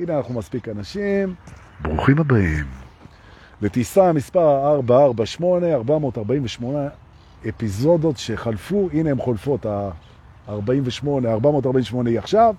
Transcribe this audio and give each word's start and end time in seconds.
הנה 0.00 0.16
אנחנו 0.16 0.34
מספיק 0.34 0.68
אנשים, 0.68 1.34
ברוכים 1.82 2.18
הבאים. 2.18 2.66
לטיסה 3.62 4.12
מספר 4.12 4.74
448, 4.74 5.74
448 5.74 6.88
אפיזודות 7.48 8.16
שחלפו, 8.16 8.88
הנה 8.92 9.10
הן 9.10 9.18
חולפות, 9.20 9.66
ה-48, 9.66 10.50
448 11.26 12.10
היא 12.10 12.18
עכשיו, 12.18 12.54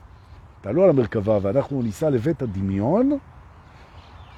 תעלו 0.62 0.84
על 0.84 0.90
המרכבה 0.90 1.40
ואנחנו 1.42 1.82
ניסע 1.82 2.10
לבית 2.10 2.42
הדמיון. 2.42 3.18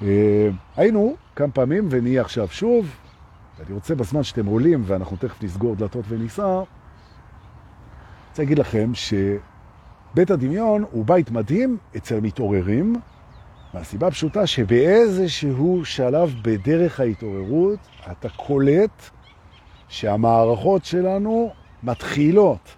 אה, 0.02 0.48
היינו 0.76 1.16
כמה 1.36 1.50
פעמים 1.50 1.88
ונהיה 1.90 2.20
עכשיו 2.20 2.48
שוב, 2.48 2.96
אני 3.66 3.74
רוצה 3.74 3.94
בזמן 3.94 4.22
שאתם 4.22 4.46
עולים 4.46 4.82
ואנחנו 4.86 5.16
תכף 5.16 5.42
נסגור 5.42 5.74
דלתות 5.74 6.04
וניסע, 6.08 6.44
אני 6.44 6.64
רוצה 8.30 8.42
להגיד 8.42 8.58
לכם 8.58 8.90
ש... 8.94 9.14
בית 10.14 10.30
הדמיון 10.30 10.84
הוא 10.90 11.04
בית 11.04 11.30
מדהים 11.30 11.76
אצל 11.96 12.20
מתעוררים, 12.20 12.94
מהסיבה 13.74 14.10
פשוטה 14.10 14.46
שבאיזשהו 14.46 15.84
שלב 15.84 16.34
בדרך 16.42 17.00
ההתעוררות 17.00 17.78
אתה 18.10 18.28
קולט 18.28 19.02
שהמערכות 19.88 20.84
שלנו 20.84 21.52
מתחילות 21.82 22.74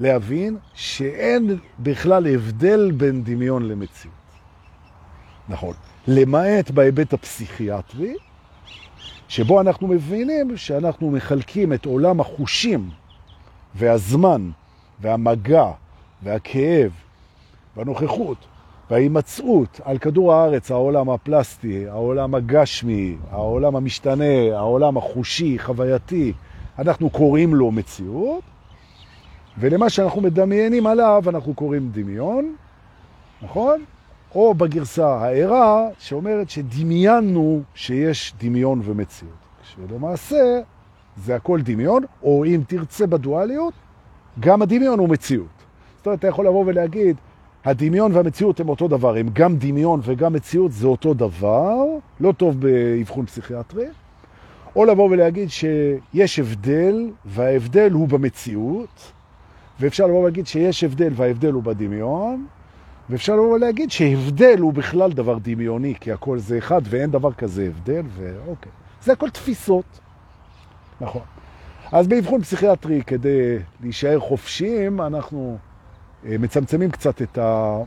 להבין 0.00 0.56
שאין 0.74 1.58
בכלל 1.78 2.26
הבדל 2.26 2.90
בין 2.96 3.24
דמיון 3.24 3.68
למציאות. 3.68 4.14
נכון. 5.48 5.74
למעט 6.06 6.70
בהיבט 6.70 7.12
הפסיכיאטרי, 7.12 8.14
שבו 9.28 9.60
אנחנו 9.60 9.88
מבינים 9.88 10.56
שאנחנו 10.56 11.10
מחלקים 11.10 11.72
את 11.72 11.84
עולם 11.84 12.20
החושים 12.20 12.90
והזמן 13.74 14.50
והמגע 15.00 15.70
והכאב 16.22 16.90
והנוכחות 17.76 18.46
וההימצאות 18.90 19.80
על 19.84 19.98
כדור 19.98 20.32
הארץ, 20.34 20.70
העולם 20.70 21.10
הפלסטי, 21.10 21.88
העולם 21.88 22.34
הגשמי, 22.34 23.16
העולם 23.30 23.76
המשתנה, 23.76 24.56
העולם 24.56 24.96
החושי, 24.96 25.58
חווייתי, 25.58 26.32
אנחנו 26.78 27.10
קוראים 27.10 27.54
לו 27.54 27.70
מציאות, 27.70 28.42
ולמה 29.58 29.90
שאנחנו 29.90 30.20
מדמיינים 30.20 30.86
עליו 30.86 31.22
אנחנו 31.28 31.54
קוראים 31.54 31.90
דמיון, 31.92 32.54
נכון? 33.42 33.84
או 34.34 34.54
בגרסה 34.54 35.08
הערה 35.08 35.88
שאומרת 35.98 36.50
שדמיינו 36.50 37.62
שיש 37.74 38.34
דמיון 38.40 38.80
ומציאות. 38.84 39.32
שלמעשה 39.62 40.60
זה 41.16 41.36
הכל 41.36 41.60
דמיון, 41.60 42.02
או 42.22 42.44
אם 42.44 42.60
תרצה 42.66 43.06
בדואליות, 43.06 43.74
גם 44.40 44.62
הדמיון 44.62 44.98
הוא 44.98 45.08
מציאות. 45.08 45.59
זאת 46.00 46.06
אומרת, 46.06 46.18
אתה 46.18 46.28
יכול 46.28 46.46
לבוא 46.46 46.64
ולהגיד, 46.66 47.16
הדמיון 47.64 48.12
והמציאות 48.16 48.60
הם 48.60 48.68
אותו 48.68 48.88
דבר, 48.88 49.16
הם 49.16 49.28
גם 49.32 49.56
דמיון 49.56 50.00
וגם 50.02 50.32
מציאות, 50.32 50.72
זה 50.72 50.86
אותו 50.86 51.14
דבר, 51.14 51.76
לא 52.20 52.32
טוב 52.32 52.60
באבחון 52.60 53.26
פסיכיאטרי, 53.26 53.86
או 54.76 54.84
לבוא 54.84 55.10
ולהגיד 55.10 55.50
שיש 55.50 56.38
הבדל, 56.38 57.10
וההבדל 57.24 57.90
הוא 57.92 58.08
במציאות, 58.08 59.12
ואפשר 59.80 60.06
לבוא 60.06 60.20
ולהגיד 60.20 60.46
שיש 60.46 60.84
הבדל 60.84 61.12
וההבדל 61.16 61.52
הוא 61.52 61.62
בדמיון, 61.62 62.46
ואפשר 63.10 63.34
לבוא 63.34 63.54
ולהגיד 63.54 63.90
שהבדל 63.90 64.58
הוא 64.58 64.72
בכלל 64.72 65.12
דבר 65.12 65.38
דמיוני, 65.42 65.94
כי 66.00 66.12
הכל 66.12 66.38
זה 66.38 66.58
אחד 66.58 66.82
ואין 66.84 67.10
דבר 67.10 67.32
כזה 67.32 67.66
הבדל, 67.66 68.02
ואוקיי. 68.16 68.72
זה 69.02 69.12
הכל 69.12 69.30
תפיסות. 69.30 70.00
נכון. 71.00 71.22
אז 71.92 72.08
באבחון 72.08 72.42
פסיכיאטרי, 72.42 73.02
כדי 73.06 73.58
להישאר 73.80 74.20
חופשיים, 74.20 75.00
אנחנו 75.00 75.58
מצמצמים 76.24 76.90
קצת 76.90 77.22
את, 77.22 77.38
ה, 77.38 77.78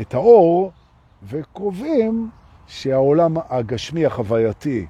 את 0.00 0.14
האור 0.14 0.72
וקובעים 1.28 2.30
שהעולם 2.66 3.34
הגשמי 3.48 4.06
החווייתי 4.06 4.86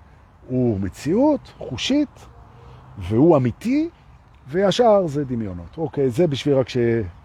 הוא 0.48 0.80
מציאות 0.80 1.52
חושית 1.58 2.26
והוא 2.98 3.36
אמיתי, 3.36 3.88
והשאר 4.48 5.06
זה 5.06 5.24
דמיונות. 5.24 5.78
אוקיי, 5.78 6.10
זה 6.10 6.26
בשביל 6.26 6.54
רק 6.54 6.68
ש... 6.68 6.76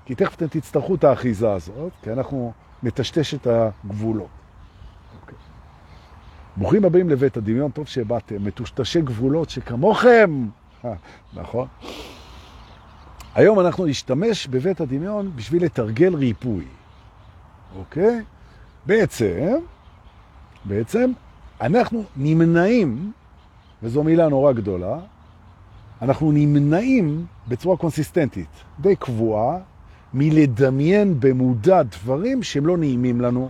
כי 0.06 0.16
תכף 0.16 0.36
אתם 0.36 0.48
תצטרכו 0.48 0.96
את 0.96 1.04
האחיזה 1.04 1.52
הזאת, 1.52 1.92
כי 2.04 2.12
אנחנו 2.12 2.54
נטשטש 2.84 3.34
את 3.34 3.48
הגבולות. 3.48 4.28
אוקיי. 5.22 5.38
ברוכים 6.58 6.86
הבאים 6.86 7.10
לבית 7.10 7.38
הדמיון, 7.38 7.72
טוב 7.72 7.88
שבאתם, 7.88 8.46
מטושטשי 8.46 9.02
גבולות 9.02 9.50
שכמוכם, 9.50 10.48
אה, 10.86 10.94
נכון? 11.42 11.68
היום 13.40 13.60
אנחנו 13.60 13.86
נשתמש 13.86 14.48
בבית 14.48 14.82
הדמיון 14.82 15.32
בשביל 15.36 15.66
לתרגל 15.66 16.16
ריפוי, 16.16 16.66
אוקיי? 17.76 18.22
בעצם, 18.86 19.56
בעצם 20.66 21.12
אנחנו 21.62 22.04
נמנעים, 22.18 23.12
וזו 23.84 24.04
מילה 24.04 24.30
נורא 24.30 24.52
גדולה, 24.52 25.00
אנחנו 26.02 26.32
נמנעים 26.32 27.26
בצורה 27.48 27.78
קונסיסטנטית, 27.78 28.50
די 28.80 28.96
קבועה, 28.96 29.58
מלדמיין 30.14 31.20
במודע 31.20 31.84
דברים 31.84 32.44
שהם 32.44 32.66
לא 32.66 32.78
נעימים 32.78 33.22
לנו, 33.22 33.50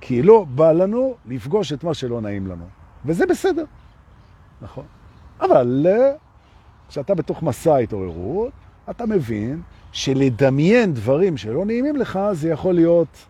כי 0.00 0.22
לא 0.22 0.46
בא 0.54 0.72
לנו 0.72 1.14
לפגוש 1.26 1.72
את 1.72 1.84
מה 1.84 1.94
שלא 1.94 2.20
נעים 2.20 2.46
לנו. 2.46 2.64
וזה 3.04 3.26
בסדר, 3.26 3.64
נכון. 4.62 4.84
אבל 5.40 5.86
כשאתה 6.88 7.14
בתוך 7.14 7.42
מסע 7.42 7.76
התעוררות, 7.76 8.52
אתה 8.90 9.06
מבין 9.06 9.60
שלדמיין 9.92 10.94
דברים 10.94 11.36
שלא 11.36 11.64
נעימים 11.64 11.96
לך, 11.96 12.18
זה 12.32 12.48
יכול 12.48 12.74
להיות 12.74 13.26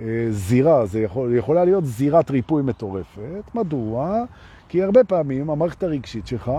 אה, 0.00 0.26
זירה, 0.30 0.86
זה 0.86 1.00
יכול, 1.00 1.36
יכולה 1.36 1.64
להיות 1.64 1.84
זירת 1.84 2.30
ריפוי 2.30 2.62
מטורפת. 2.62 3.54
מדוע? 3.54 4.24
כי 4.68 4.82
הרבה 4.82 5.04
פעמים 5.04 5.50
המערכת 5.50 5.82
הרגשית 5.82 6.26
שלך, 6.26 6.50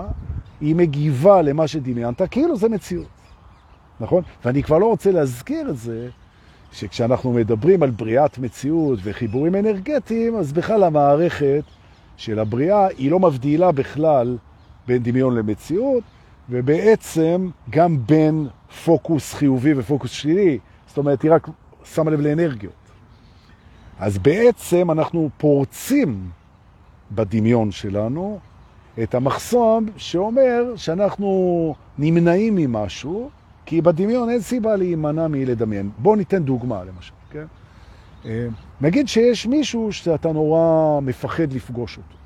היא 0.60 0.76
מגיבה 0.76 1.42
למה 1.42 1.68
שדמיינת, 1.68 2.22
כאילו 2.30 2.56
זה 2.56 2.68
מציאות. 2.68 3.06
נכון? 4.00 4.22
ואני 4.44 4.62
כבר 4.62 4.78
לא 4.78 4.86
רוצה 4.86 5.10
להזכיר 5.10 5.70
את 5.70 5.76
זה, 5.76 6.08
שכשאנחנו 6.72 7.32
מדברים 7.32 7.82
על 7.82 7.90
בריאת 7.90 8.38
מציאות 8.38 8.98
וחיבורים 9.02 9.54
אנרגטיים, 9.54 10.36
אז 10.36 10.52
בכלל 10.52 10.84
המערכת 10.84 11.62
של 12.16 12.38
הבריאה 12.38 12.86
היא 12.86 13.10
לא 13.10 13.20
מבדילה 13.20 13.72
בכלל 13.72 14.36
בין 14.86 15.02
דמיון 15.02 15.34
למציאות, 15.34 16.04
ובעצם 16.50 17.50
גם 17.70 18.06
בין 18.06 18.48
פוקוס 18.84 19.34
חיובי 19.34 19.72
ופוקוס 19.76 20.10
שלילי, 20.10 20.58
זאת 20.86 20.98
אומרת, 20.98 21.22
היא 21.22 21.32
רק 21.32 21.48
שמה 21.84 22.10
לב 22.10 22.20
לאנרגיות. 22.20 22.72
אז 23.98 24.18
בעצם 24.18 24.90
אנחנו 24.90 25.30
פורצים 25.36 26.30
בדמיון 27.12 27.70
שלנו 27.70 28.38
את 29.02 29.14
המחסום 29.14 29.86
שאומר 29.96 30.76
שאנחנו 30.76 31.74
נמנעים 31.98 32.56
ממשהו, 32.56 33.30
כי 33.66 33.82
בדמיון 33.82 34.30
אין 34.30 34.40
סיבה 34.40 34.76
להימנע 34.76 35.28
מלדמיין. 35.28 35.90
בואו 35.98 36.16
ניתן 36.16 36.42
דוגמה 36.42 36.84
למשל, 36.84 37.12
כן? 37.30 37.44
אה, 38.24 38.46
נגיד 38.80 39.08
שיש 39.08 39.46
מישהו 39.46 39.92
שאתה 39.92 40.32
נורא 40.32 41.00
מפחד 41.00 41.52
לפגוש 41.52 41.96
אותו. 41.96 42.16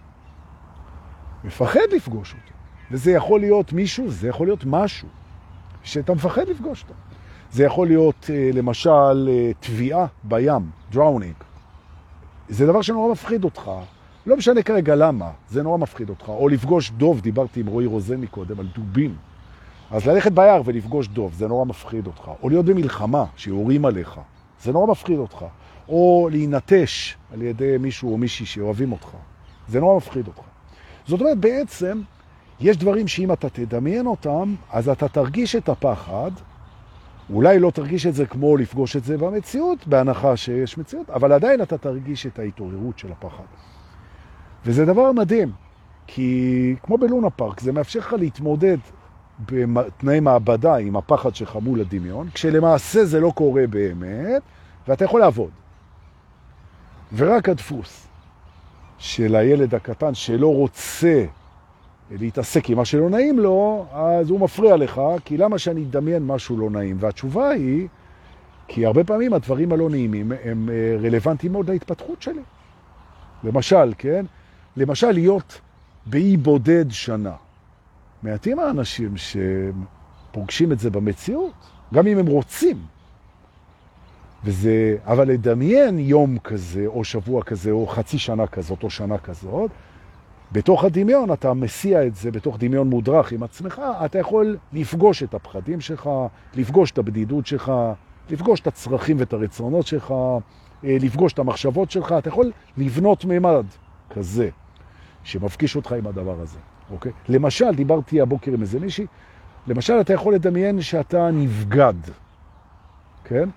מפחד 1.45 1.81
לפגוש 1.93 2.35
אותו. 2.35 2.60
וזה 2.91 3.13
יכול 3.13 3.41
להיות 3.41 3.73
מישהו, 3.73 4.11
זה 4.11 4.29
יכול 4.29 4.47
להיות 4.47 4.65
משהו 4.67 5.09
שאתה 5.83 6.15
מפחד 6.15 6.49
לפגוש 6.49 6.83
אותו. 6.83 6.95
זה 7.53 7.65
יכול 7.65 7.87
להיות 7.87 8.31
אה, 8.31 8.51
למשל 8.55 9.29
טביעה 9.61 10.01
אה, 10.01 10.07
בים, 10.25 10.71
drowning. 10.93 11.35
זה 12.49 12.67
דבר 12.67 12.83
שנורא 12.83 13.13
מפחיד 13.13 13.45
אותך. 13.45 13.71
לא 14.27 14.37
משנה 14.37 14.63
כרגע 14.63 14.95
למה, 14.95 15.31
זה 15.51 15.63
נורא 15.63 15.79
מפחיד 15.79 16.09
אותך. 16.09 16.29
או 16.29 16.49
לפגוש 16.49 16.91
דוב, 16.91 17.21
דיברתי 17.21 17.61
עם 17.61 17.67
רועי 17.67 17.87
רוזן 17.87 18.17
מקודם 18.17 18.61
על 18.61 18.67
דובים. 18.75 19.17
אז 19.91 20.07
ללכת 20.07 20.33
ביער 20.33 20.63
ולפגוש 20.65 21.09
דוב, 21.09 21.35
זה 21.35 21.49
נורא 21.49 21.65
מפחיד 21.65 22.07
אותך. 22.07 22.31
או 22.43 22.49
להיות 22.49 22.65
במלחמה, 22.65 23.25
שיורים 23.37 23.85
עליך, 23.85 24.21
זה 24.63 24.73
נורא 24.73 24.87
מפחיד 24.87 25.19
אותך. 25.19 25.45
או 25.89 26.29
להינטש 26.33 27.17
על 27.33 27.43
ידי 27.43 27.77
מישהו 27.81 28.13
או 28.13 28.19
מישהי 28.19 28.47
שאוהבים 28.47 28.93
אותך, 28.93 29.09
זה 29.69 29.81
נורא 29.81 29.97
מפחיד 29.97 30.27
אותך. 30.27 30.43
זאת 31.07 31.21
אומרת, 31.21 31.39
בעצם, 31.39 32.01
יש 32.61 32.77
דברים 32.77 33.09
שאם 33.09 33.33
אתה 33.33 33.49
תדמיין 33.49 34.07
אותם, 34.07 34.55
אז 34.71 34.89
אתה 34.89 35.09
תרגיש 35.09 35.57
את 35.57 35.69
הפחד, 35.69 36.31
אולי 37.33 37.59
לא 37.59 37.71
תרגיש 37.71 38.07
את 38.07 38.15
זה 38.15 38.27
כמו 38.27 38.57
לפגוש 38.57 38.97
את 38.97 39.05
זה 39.05 39.19
במציאות, 39.19 39.87
בהנחה 39.87 40.37
שיש 40.37 40.79
מציאות, 40.79 41.11
אבל 41.11 41.33
עדיין 41.33 41.63
אתה 41.63 41.79
תרגיש 41.79 42.27
את 42.27 42.39
ההתעוררות 42.39 42.99
של 42.99 43.13
הפחד. 43.13 43.45
וזה 44.67 44.85
דבר 44.85 45.13
מדהים, 45.13 45.53
כי 46.07 46.75
כמו 46.83 46.99
בלונה 46.99 47.31
פארק, 47.31 47.61
זה 47.61 47.73
מאפשר 47.73 47.99
לך 47.99 48.13
להתמודד 48.13 48.77
בתנאי 49.47 50.21
מעבדה 50.21 50.77
עם 50.77 50.97
הפחד 50.97 51.35
שלך 51.35 51.57
מול 51.57 51.81
הדמיון, 51.81 52.29
כשלמעשה 52.35 53.05
זה 53.05 53.21
לא 53.21 53.33
קורה 53.35 53.67
באמת, 53.67 54.43
ואתה 54.89 55.05
יכול 55.05 55.21
לעבוד. 55.21 55.51
ורק 57.17 57.49
הדפוס 57.49 58.07
של 58.99 59.37
הילד 59.37 59.75
הקטן 59.75 60.15
שלא 60.15 60.55
רוצה 60.55 61.25
להתעסק 62.11 62.71
עם 62.71 62.77
מה 62.77 62.85
שלא 62.85 63.11
נעים 63.11 63.39
לו, 63.39 63.87
אז 63.93 64.31
הוא 64.31 64.41
מפריע 64.41 64.77
לך, 64.77 65.01
כי 65.25 65.37
למה 65.37 65.59
שאני 65.59 65.85
אדמיין 65.85 66.27
משהו 66.27 66.59
לא 66.59 66.71
נעים? 66.71 66.97
והתשובה 67.01 67.49
היא, 67.49 67.89
כי 68.69 68.87
הרבה 68.87 69.05
פעמים 69.05 69.33
הדברים 69.33 69.73
הלא 69.73 69.91
נעימים 69.91 70.33
הם 70.45 70.69
אה, 70.73 70.97
רלוונטיים 71.03 71.53
מאוד 71.53 71.71
להתפתחות 71.71 72.23
שלי. 72.23 72.43
למשל, 73.45 73.93
כן? 73.99 74.25
למשל 74.77 75.11
להיות 75.11 75.61
באי 76.07 76.37
בודד 76.37 76.91
שנה. 76.91 77.35
מעטים 78.23 78.59
האנשים 78.59 79.15
שפוגשים 79.17 80.73
את 80.73 80.79
זה 80.79 80.91
במציאות, 80.91 81.53
גם 81.95 82.07
אם 82.07 82.19
הם 82.19 82.27
רוצים. 82.27 82.77
וזה, 84.45 84.97
אבל 85.05 85.29
לדמיין 85.29 85.99
יום 85.99 86.39
כזה, 86.39 86.87
או 86.87 87.05
שבוע 87.05 87.43
כזה, 87.43 87.71
או 87.71 87.87
חצי 87.87 88.19
שנה 88.19 88.47
כזאת, 88.47 88.83
או 88.83 88.91
שנה 88.91 89.19
כזאת, 89.19 89.71
בתוך 90.53 90.85
הדמיון 90.85 91.33
אתה 91.33 91.55
מסיע 91.55 92.07
את 92.07 92.15
זה, 92.15 92.31
בתוך 92.31 92.57
דמיון 92.59 92.91
מודרך 92.91 93.33
עם 93.33 93.43
עצמך, 93.43 93.83
אתה 94.05 94.19
יכול 94.19 94.57
לפגוש 94.73 95.23
את 95.23 95.35
הפחדים 95.35 95.81
שלך, 95.81 96.11
לפגוש 96.55 96.91
את 96.91 96.99
הבדידות 96.99 97.47
שלך, 97.47 97.73
לפגוש 98.31 98.61
את 98.61 98.67
הצרכים 98.67 99.17
ואת 99.21 99.33
הרצונות 99.33 99.87
שלך, 99.87 100.11
אה, 100.85 100.97
לפגוש 101.01 101.33
את 101.33 101.39
המחשבות 101.39 101.91
שלך, 101.91 102.15
אתה 102.19 102.29
יכול 102.29 102.53
לבנות 102.77 103.25
מימד 103.25 103.67
כזה 104.11 104.49
שמפגיש 105.25 105.77
אותך 105.77 105.93
עם 105.93 106.07
הדבר 106.07 106.41
הזה, 106.41 106.59
אוקיי? 106.91 107.13
למשל, 107.29 107.75
דיברתי 107.75 108.21
הבוקר 108.21 108.53
עם 108.53 108.61
איזה 108.61 108.81
מישהי, 108.81 109.07
למשל, 109.67 110.01
אתה 110.01 110.13
יכול 110.13 110.35
לדמיין 110.35 110.83
שאתה 110.83 111.31
נבגד, 111.31 111.95
כן? 113.25 113.49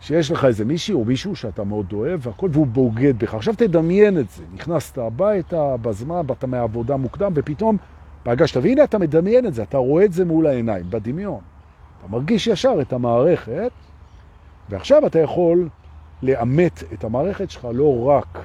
שיש 0.00 0.30
לך 0.30 0.44
איזה 0.44 0.64
מישהי 0.64 0.94
או 0.94 1.04
מישהו 1.04 1.36
שאתה 1.36 1.64
מאוד 1.64 1.92
אוהב 1.92 2.26
והכל, 2.26 2.48
והוא 2.52 2.66
בוגד 2.66 3.18
בך. 3.18 3.34
עכשיו 3.34 3.54
תדמיין 3.56 4.18
את 4.18 4.30
זה. 4.30 4.42
נכנסת 4.54 4.98
הביתה 4.98 5.76
בזמן, 5.82 6.26
באת 6.26 6.44
מהעבודה 6.44 6.96
מוקדם, 6.96 7.32
ופתאום 7.34 7.76
פגשת, 8.22 8.56
והנה 8.56 8.84
אתה 8.84 8.98
מדמיין 8.98 9.46
את 9.46 9.54
זה, 9.54 9.62
אתה 9.62 9.78
רואה 9.78 10.04
את 10.04 10.12
זה 10.12 10.24
מול 10.24 10.46
העיניים, 10.46 10.84
בדמיון. 10.90 11.40
אתה 11.98 12.08
מרגיש 12.08 12.46
ישר 12.46 12.74
את 12.80 12.92
המערכת, 12.92 13.70
ועכשיו 14.68 15.06
אתה 15.06 15.18
יכול 15.18 15.68
לאמת 16.22 16.82
את 16.92 17.04
המערכת 17.04 17.50
שלך 17.50 17.68
לא 17.74 18.04
רק 18.08 18.38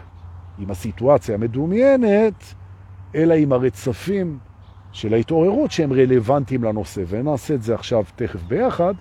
עם 0.60 0.72
הסיטואציה 0.72 1.36
המדומיינת, 1.36 2.44
אלא 3.16 3.34
עם 3.34 3.54
הרצפים 3.54 4.38
של 4.92 5.14
ההתעוררות 5.14 5.72
שהם 5.72 5.94
רלוונטיים 5.94 6.64
לנושא. 6.64 7.04
ונעשה 7.08 7.54
את 7.54 7.64
זה 7.64 7.76
עכשיו 7.76 8.04
תכף 8.16 8.44
ביחד. 8.44 8.94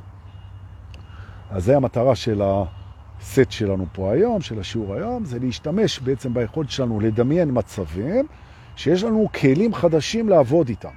אז 1.52 1.64
זה 1.64 1.76
המטרה 1.76 2.14
של 2.14 2.43
הסט 2.44 3.50
שלנו 3.50 3.87
פה 3.93 4.12
היום, 4.12 4.40
של 4.40 4.60
השיעור 4.60 4.94
היום, 4.94 5.25
זה 5.25 5.38
להשתמש 5.38 5.99
בעצם 5.99 6.34
ביכולת 6.34 6.70
שלנו 6.70 7.00
לדמיין 7.00 7.50
מצבים 7.52 8.26
שיש 8.76 9.04
לנו 9.04 9.28
כלים 9.40 9.75
חדשים 9.75 10.28
לעבוד 10.28 10.69
איתם. 10.69 10.88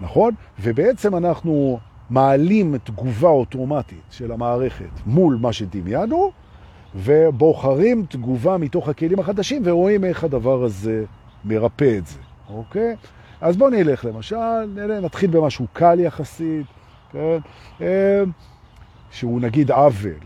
נכון? 0.00 0.34
ובעצם 0.60 1.16
אנחנו 1.16 1.78
מעלים 2.10 2.78
תגובה 2.78 3.28
אוטומטית 3.28 4.02
של 4.10 4.32
המערכת 4.32 4.90
מול 5.06 5.38
מה 5.40 5.52
שדמיינו, 5.52 6.32
ובוחרים 6.94 8.06
תגובה 8.08 8.58
מתוך 8.58 8.88
הכלים 8.88 9.18
החדשים 9.18 9.62
ורואים 9.64 10.04
איך 10.04 10.24
הדבר 10.24 10.64
הזה 10.64 11.04
מרפא 11.44 11.98
את 11.98 12.06
זה, 12.06 12.18
אוקיי? 12.48 12.96
אז 13.40 13.56
בואו 13.56 13.70
נלך 13.70 14.04
למשל, 14.04 14.36
נתחיל 15.02 15.30
במשהו 15.30 15.66
קל 15.72 16.00
יחסית, 16.00 16.66
כן? 17.12 17.38
שהוא 19.10 19.40
נגיד 19.40 19.70
עוול. 19.70 20.20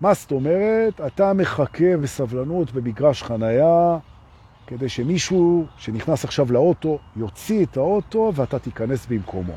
מה 0.00 0.14
זאת 0.14 0.32
אומרת? 0.32 1.00
אתה 1.06 1.32
מחכה 1.32 1.96
בסבלנות 1.96 2.72
במגרש 2.72 3.22
חנייה 3.22 3.98
כדי 4.66 4.88
שמישהו 4.88 5.66
שנכנס 5.76 6.24
עכשיו 6.24 6.52
לאוטו 6.52 6.98
יוציא 7.16 7.64
את 7.64 7.76
האוטו 7.76 8.32
ואתה 8.34 8.58
תיכנס 8.58 9.06
במקומו. 9.06 9.52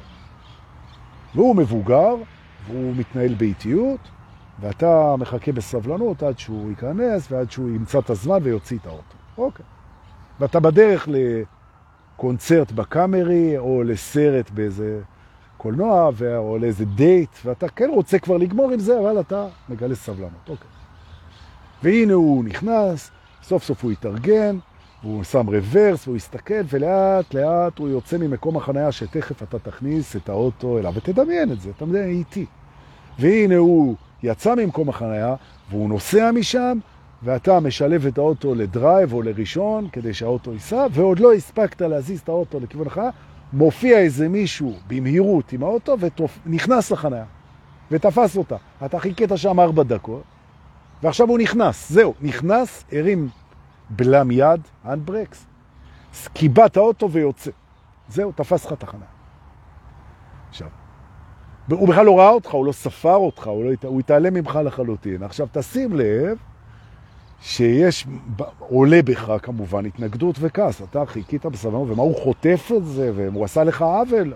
והוא 1.36 1.56
מבוגר, 1.56 2.16
והוא 2.68 2.96
מתנהל 2.96 3.34
באיטיות, 3.34 4.00
ואתה 4.60 5.16
מחכה 5.18 5.52
בסבלנות 5.52 6.24
עד 6.24 6.40
שהוא 6.40 6.70
ייכנס 6.70 7.32
ועד 7.32 7.52
שהוא 7.52 7.70
ימצא 7.70 8.00
את 8.00 8.10
הזמן 8.10 8.38
ויוציא 8.44 8.78
את 8.82 8.86
האוטו. 8.86 9.16
אוקיי. 9.38 9.66
ואתה 10.40 10.60
בדרך 10.60 11.08
לקונצרט 12.18 12.72
בקאמרי 12.72 13.58
או 13.58 13.84
לסרט 13.84 14.50
באיזה 14.50 15.02
קולנוע 15.60 16.10
או 16.38 16.58
לאיזה 16.58 16.86
דייט, 16.86 17.30
ואתה 17.46 17.70
כן 17.70 17.90
רוצה 17.90 18.20
כבר 18.20 18.38
לגמור 18.38 18.72
עם 18.72 18.80
זה, 18.80 19.00
אבל 19.00 19.20
אתה 19.20 19.48
מגלה 19.70 19.96
סבלנות. 19.96 20.50
אוקיי. 20.50 20.68
והנה 21.84 22.14
הוא 22.14 22.44
נכנס, 22.44 23.12
סוף 23.44 23.64
סוף 23.64 23.84
הוא 23.84 23.92
יתארגן, 23.92 24.58
הוא 25.02 25.24
שם 25.24 25.48
רוורס, 25.48 26.08
והוא 26.08 26.18
יסתכל, 26.18 26.62
ולאט 26.70 27.34
לאט 27.34 27.80
הוא 27.80 27.90
יוצא 27.90 28.18
ממקום 28.18 28.58
החנייה 28.58 28.92
שתכף 28.92 29.44
אתה 29.44 29.60
תכניס 29.60 30.16
את 30.16 30.30
האוטו 30.30 30.78
אליו, 30.78 30.94
ותדמיין 30.96 31.52
את 31.52 31.62
זה, 31.62 31.70
אתה 31.78 31.86
מדמיין 31.86 32.10
איתי. 32.10 32.46
והנה 33.20 33.58
הוא 33.58 33.96
יצא 34.24 34.56
ממקום 34.56 34.90
החנייה, 34.90 35.36
והוא 35.70 35.90
נוסע 35.90 36.32
משם, 36.32 36.80
ואתה 37.24 37.60
משלב 37.60 38.06
את 38.06 38.18
האוטו 38.18 38.56
ל 38.56 38.66
drive 38.66 39.14
או 39.14 39.22
לראשון, 39.22 39.88
כדי 39.92 40.14
שהאוטו 40.14 40.54
ייסע, 40.54 40.88
ועוד 40.92 41.20
לא 41.20 41.34
הספקת 41.34 41.82
להזיז 41.82 42.20
את 42.20 42.30
האוטו 42.30 42.60
לכיוון 42.60 42.88
החנייה, 42.88 43.12
מופיע 43.54 43.98
איזה 43.98 44.30
מישהו 44.30 44.74
במהירות 44.88 45.54
עם 45.54 45.64
האוטו 45.64 45.98
ונכנס 46.46 46.92
לחניה 46.92 47.26
ותפס 47.92 48.38
אותה. 48.38 48.56
אתה 48.86 49.00
חיכית 49.00 49.30
שם 49.36 49.60
ארבע 49.60 49.84
דקות, 49.84 50.24
ועכשיו 51.04 51.30
הוא 51.30 51.40
נכנס. 51.40 51.90
זהו, 51.90 52.14
נכנס, 52.22 52.84
הרים 52.92 53.30
בלם 53.90 54.32
יד, 54.32 54.62
הנדברקס, 54.84 55.46
קיבע 56.34 56.66
את 56.66 56.78
האוטו 56.78 57.12
ויוצא. 57.12 57.52
זהו, 58.08 58.32
תפס 58.32 58.66
לך 58.66 58.74
תחנה. 58.74 59.06
עכשיו, 60.50 60.68
הוא 61.70 61.88
בכלל 61.88 62.06
לא 62.06 62.20
ראה 62.20 62.30
אותך, 62.30 62.52
הוא 62.52 62.66
לא 62.66 62.72
ספר 62.72 63.16
אותך, 63.16 63.48
הוא, 63.48 63.66
לא, 63.66 63.72
הוא 63.84 64.00
התעלם 64.00 64.34
ממך 64.34 64.60
לחלוטין. 64.66 65.24
עכשיו, 65.24 65.48
תשים 65.52 65.94
לב 65.94 66.38
שיש, 67.42 68.08
עולה 68.60 69.02
בך 69.02 69.32
כמובן 69.42 69.86
התנגדות 69.86 70.36
וכעס. 70.40 70.82
אתה 70.82 71.06
חיכית 71.06 71.46
בסבלנות, 71.46 71.90
ומה 71.90 72.04
הוא 72.04 72.16
חוטף 72.24 72.72
את 72.78 72.86
זה, 72.86 73.12
והוא 73.16 73.46
עשה 73.46 73.64
לך 73.64 73.82
עוול. 73.82 74.34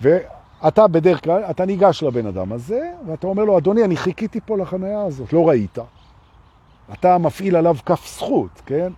ואתה 0.00 0.86
בדרך 0.86 1.24
כלל, 1.24 1.42
אתה 1.50 1.66
ניגש 1.66 2.02
לבן 2.02 2.26
אדם 2.26 2.52
הזה, 2.52 2.92
ואתה 3.06 3.26
אומר 3.26 3.44
לו, 3.44 3.58
אדוני, 3.58 3.84
אני 3.84 3.96
חיכיתי 3.96 4.40
פה 4.46 4.58
לחניה 4.58 5.02
הזאת, 5.02 5.32
לא 5.32 5.48
ראית. 5.48 5.78
אתה 6.92 7.18
מפעיל 7.18 7.56
עליו 7.56 7.76
כף 7.86 8.16
זכות, 8.16 8.62
כן? 8.66 8.92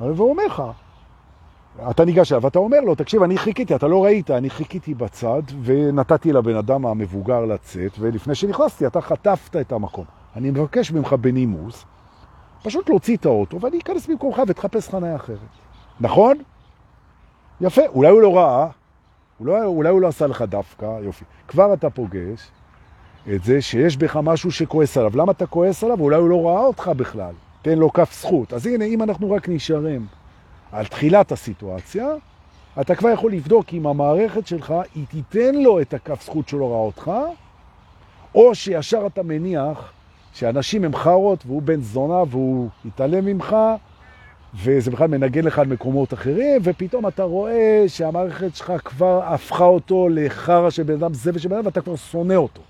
והוא 0.00 0.30
אומר 0.30 0.46
לך, 0.46 0.62
אתה 1.90 2.04
ניגש 2.04 2.32
אליו, 2.32 2.42
ואתה 2.42 2.58
אומר 2.58 2.80
לו, 2.80 2.94
תקשיב, 2.94 3.22
אני 3.22 3.38
חיכיתי, 3.38 3.74
אתה 3.74 3.88
לא 3.88 4.04
ראית, 4.04 4.30
אני 4.30 4.50
חיכיתי 4.50 4.94
בצד, 4.94 5.42
ונתתי 5.62 6.32
לבן 6.32 6.56
אדם 6.56 6.86
המבוגר 6.86 7.44
לצאת, 7.44 7.92
ולפני 7.98 8.34
שנכנסתי, 8.34 8.86
אתה 8.86 9.00
חטפת 9.00 9.56
את 9.56 9.72
המקום. 9.72 10.19
אני 10.36 10.50
מבקש 10.50 10.92
ממך 10.92 11.12
בנימוס, 11.12 11.84
פשוט 12.62 12.88
להוציא 12.88 13.16
את 13.16 13.26
האוטו, 13.26 13.60
ואני 13.60 13.78
אכנס 13.78 14.06
במקומך 14.06 14.42
ותחפש 14.48 14.88
חניה 14.88 15.16
אחרת. 15.16 15.38
נכון? 16.00 16.36
יפה. 17.60 17.86
אולי 17.86 18.10
הוא 18.10 18.20
לא 18.22 18.36
ראה, 18.36 18.68
אולי, 19.40 19.64
אולי 19.64 19.88
הוא 19.88 20.00
לא 20.00 20.08
עשה 20.08 20.26
לך 20.26 20.42
דווקא, 20.42 20.98
יופי. 21.02 21.24
כבר 21.48 21.74
אתה 21.74 21.90
פוגש 21.90 22.50
את 23.34 23.44
זה 23.44 23.62
שיש 23.62 23.96
בך 23.96 24.16
משהו 24.16 24.52
שכועס 24.52 24.96
עליו. 24.96 25.16
למה 25.16 25.32
אתה 25.32 25.46
כועס 25.46 25.84
עליו? 25.84 26.00
אולי 26.00 26.16
הוא 26.16 26.28
לא 26.28 26.48
ראה 26.48 26.64
אותך 26.64 26.90
בכלל. 26.96 27.34
תן 27.62 27.78
לו 27.78 27.92
כף 27.92 28.12
זכות. 28.20 28.52
אז 28.52 28.66
הנה, 28.66 28.84
אם 28.84 29.02
אנחנו 29.02 29.30
רק 29.30 29.48
נשארים 29.48 30.06
על 30.72 30.86
תחילת 30.86 31.32
הסיטואציה, 31.32 32.08
אתה 32.80 32.94
כבר 32.94 33.08
יכול 33.08 33.32
לבדוק 33.32 33.66
אם 33.72 33.86
המערכת 33.86 34.46
שלך, 34.46 34.74
היא 34.94 35.06
תיתן 35.06 35.54
לו 35.54 35.80
את 35.80 35.94
הכף 35.94 36.24
זכות 36.24 36.48
שלא 36.48 36.70
ראה 36.70 36.78
אותך, 36.78 37.10
או 38.34 38.54
שישר 38.54 39.06
אתה 39.06 39.22
מניח 39.22 39.92
שאנשים 40.32 40.84
הם 40.84 40.96
חרות 40.96 41.46
והוא 41.46 41.62
בן 41.62 41.80
זונה 41.80 42.22
והוא 42.30 42.68
יתעלם 42.84 43.24
ממך, 43.26 43.56
וזה 44.54 44.90
בכלל 44.90 45.06
מנגן 45.06 45.44
לך 45.44 45.58
על 45.58 45.66
מקומות 45.66 46.14
אחרים, 46.14 46.60
ופתאום 46.64 47.08
אתה 47.08 47.22
רואה 47.22 47.84
שהמערכת 47.86 48.54
שלך 48.54 48.72
כבר 48.84 49.22
הפכה 49.24 49.64
אותו 49.64 50.08
לחרה 50.08 50.70
של 50.70 50.82
בן 50.82 50.94
אדם 50.94 51.14
זבל 51.14 51.38
של 51.38 51.48
בן 51.48 51.56
אדם, 51.56 51.66
ואתה 51.66 51.80
כבר 51.80 51.96
שונא 51.96 52.34
אותו. 52.34 52.62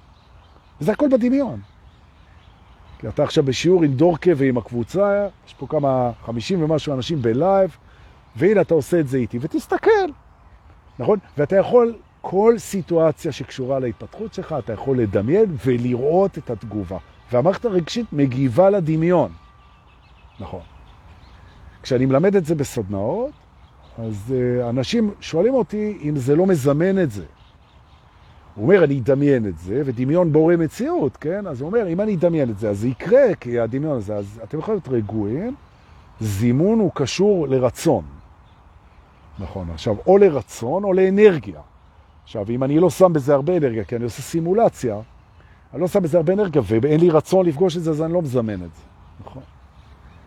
וזה 0.81 0.93
הכל 0.93 1.09
בדמיון. 1.13 1.61
כי 2.99 3.09
אתה 3.09 3.23
עכשיו 3.23 3.45
בשיעור 3.45 3.83
עם 3.83 3.93
דורקה 3.93 4.31
ועם 4.37 4.59
הקבוצה, 4.59 5.29
יש 5.47 5.55
פה 5.55 5.67
כמה 5.67 6.11
חמישים 6.27 6.63
ומשהו 6.63 6.95
אנשים 6.95 7.23
בלייב, 7.23 7.77
והנה 8.37 8.61
אתה 8.61 8.75
עושה 8.75 9.01
את 9.01 9.09
זה 9.09 9.19
איתי, 9.19 9.39
ותסתכל, 9.41 10.09
נכון? 10.99 11.19
ואתה 11.39 11.57
יכול, 11.57 11.95
כל 12.21 12.55
סיטואציה 12.59 13.33
שקשורה 13.33 13.79
להתפתחות 13.79 14.35
שלך, 14.35 14.55
אתה 14.59 14.73
יכול 14.73 14.99
לדמיין 14.99 15.57
ולראות 15.65 16.39
את 16.39 16.51
התגובה. 16.51 16.99
והמערכת 17.33 17.65
הרגשית 17.65 18.07
מגיבה 18.13 18.71
לדמיון. 18.71 19.33
נכון. 20.41 20.61
כשאני 21.83 22.07
מלמד 22.07 22.37
את 22.37 22.45
זה 22.45 22.55
בסדנאות, 22.55 23.31
אז 23.99 24.35
uh, 24.35 24.69
אנשים 24.71 25.11
שואלים 25.21 25.55
אותי 25.55 25.99
אם 26.03 26.17
זה 26.17 26.37
לא 26.37 26.47
מזמן 26.47 27.03
את 27.03 27.11
זה. 27.11 27.25
הוא 28.55 28.65
אומר, 28.65 28.85
אני 28.85 28.99
אדמיין 28.99 29.47
את 29.47 29.59
זה, 29.59 29.83
ודמיון 29.85 30.33
בורא 30.33 30.57
מציאות, 30.57 31.17
כן? 31.17 31.47
אז 31.47 31.61
הוא 31.61 31.67
אומר, 31.67 31.89
אם 31.89 32.01
אני 32.01 32.15
אדמיין 32.15 32.51
את 32.51 32.59
זה, 32.59 32.71
אז 32.71 32.79
זה 32.79 32.89
יקרה, 32.89 33.35
כי 33.41 33.61
הדמיון 33.61 33.97
הזה, 33.97 34.15
אז 34.15 34.41
אתם 34.45 34.59
יכולים 34.59 34.81
להיות 34.85 35.05
רגועים, 35.05 35.55
זימון 36.21 36.79
הוא 36.79 36.91
קשור 36.95 37.49
לרצון. 37.49 38.05
נכון, 39.39 39.71
עכשיו, 39.71 39.97
או 40.07 40.19
לרצון 40.19 40.85
או 40.85 40.93
לאנרגיה. 40.93 41.61
עכשיו, 42.25 42.47
אם 42.51 42.65
אני 42.65 42.79
לא 42.79 42.91
שם 42.91 43.13
בזה 43.13 43.35
הרבה 43.35 43.57
אנרגיה, 43.57 43.85
כי 43.85 43.97
אני 43.97 44.05
עושה 44.05 44.23
סימולציה, 44.23 45.01
אני 45.73 45.81
לא 45.81 45.89
שם 45.89 46.03
בזה 46.03 46.17
הרבה 46.17 46.33
אנרגיה, 46.33 46.63
ואין 46.65 47.01
לי 47.01 47.11
רצון 47.11 47.47
לפגוש 47.47 47.77
את 47.77 47.83
זה, 47.83 47.91
אז 47.91 48.03
אני 48.03 48.13
לא 48.13 48.23
מזמן 48.23 48.55
את 48.55 48.59
זה. 48.59 48.83
נכון. 49.21 49.43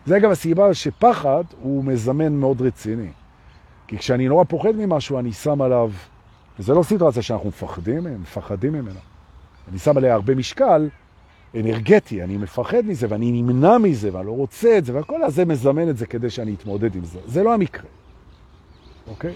זה 0.06 0.20
גם 0.20 0.32
הסיבה 0.32 0.74
שפחד 0.74 1.44
הוא 1.62 1.84
מזמן 1.84 2.34
מאוד 2.34 2.62
רציני. 2.62 3.10
כי 3.88 3.98
כשאני 3.98 4.28
נורא 4.28 4.44
פוחד 4.44 4.76
ממשהו, 4.76 5.20
אני 5.20 5.34
שם 5.34 5.62
עליו, 5.62 5.92
וזה 6.60 6.74
לא 6.74 6.84
סיטואציה 6.84 7.22
שאנחנו 7.22 7.50
מפחדים, 7.50 8.22
מפחדים 8.22 8.74
ממנה. 8.74 9.00
אני 9.72 9.80
שם 9.80 9.98
עליה 9.98 10.14
הרבה 10.14 10.36
משקל 10.36 10.90
אנרגטי, 11.56 12.24
אני 12.24 12.38
מפחד 12.38 12.86
מזה 12.86 13.08
ואני 13.10 13.32
נמנע 13.42 13.78
מזה 13.78 14.10
ואני 14.14 14.28
לא 14.28 14.32
רוצה 14.32 14.78
את 14.78 14.86
זה, 14.86 14.96
והכל 14.96 15.24
הזה 15.24 15.46
מזמן 15.46 15.90
את 15.90 15.98
זה 15.98 16.06
כדי 16.06 16.30
שאני 16.30 16.54
אתמודד 16.54 16.96
עם 16.96 17.06
זה. 17.06 17.20
זה 17.26 17.44
לא 17.44 17.54
המקרה, 17.54 17.90
אוקיי? 19.08 19.34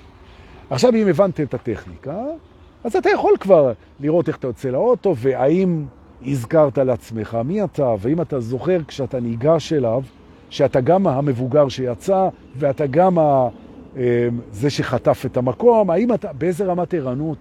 עכשיו, 0.69 0.95
אם 0.95 1.07
הבנתם 1.07 1.43
את 1.43 1.53
הטכניקה, 1.53 2.15
אז 2.87 2.95
אתה 2.95 3.09
יכול 3.09 3.33
כבר 3.39 3.71
לראות 3.99 4.27
איך 4.27 4.37
אתה 4.37 4.47
יוצא 4.47 4.69
לאוטו, 4.69 5.15
והאם 5.17 5.85
הזכרת 6.25 6.77
לעצמך 6.77 7.37
מי 7.45 7.63
אתה, 7.63 7.95
ואם 7.99 8.21
אתה 8.21 8.39
זוכר 8.39 8.79
כשאתה 8.87 9.19
ניגש 9.19 9.73
אליו, 9.73 10.03
שאתה 10.49 10.81
גם 10.81 11.07
המבוגר 11.07 11.69
שיצא, 11.69 12.27
ואתה 12.55 12.87
גם 12.87 13.19
ה... 13.19 13.47
אה, 13.97 14.27
זה 14.51 14.69
שחטף 14.69 15.23
את 15.25 15.37
המקום, 15.37 15.89
האם 15.89 16.13
אתה, 16.13 16.33
באיזה 16.33 16.65
רמת 16.65 16.93
ערנות 16.93 17.37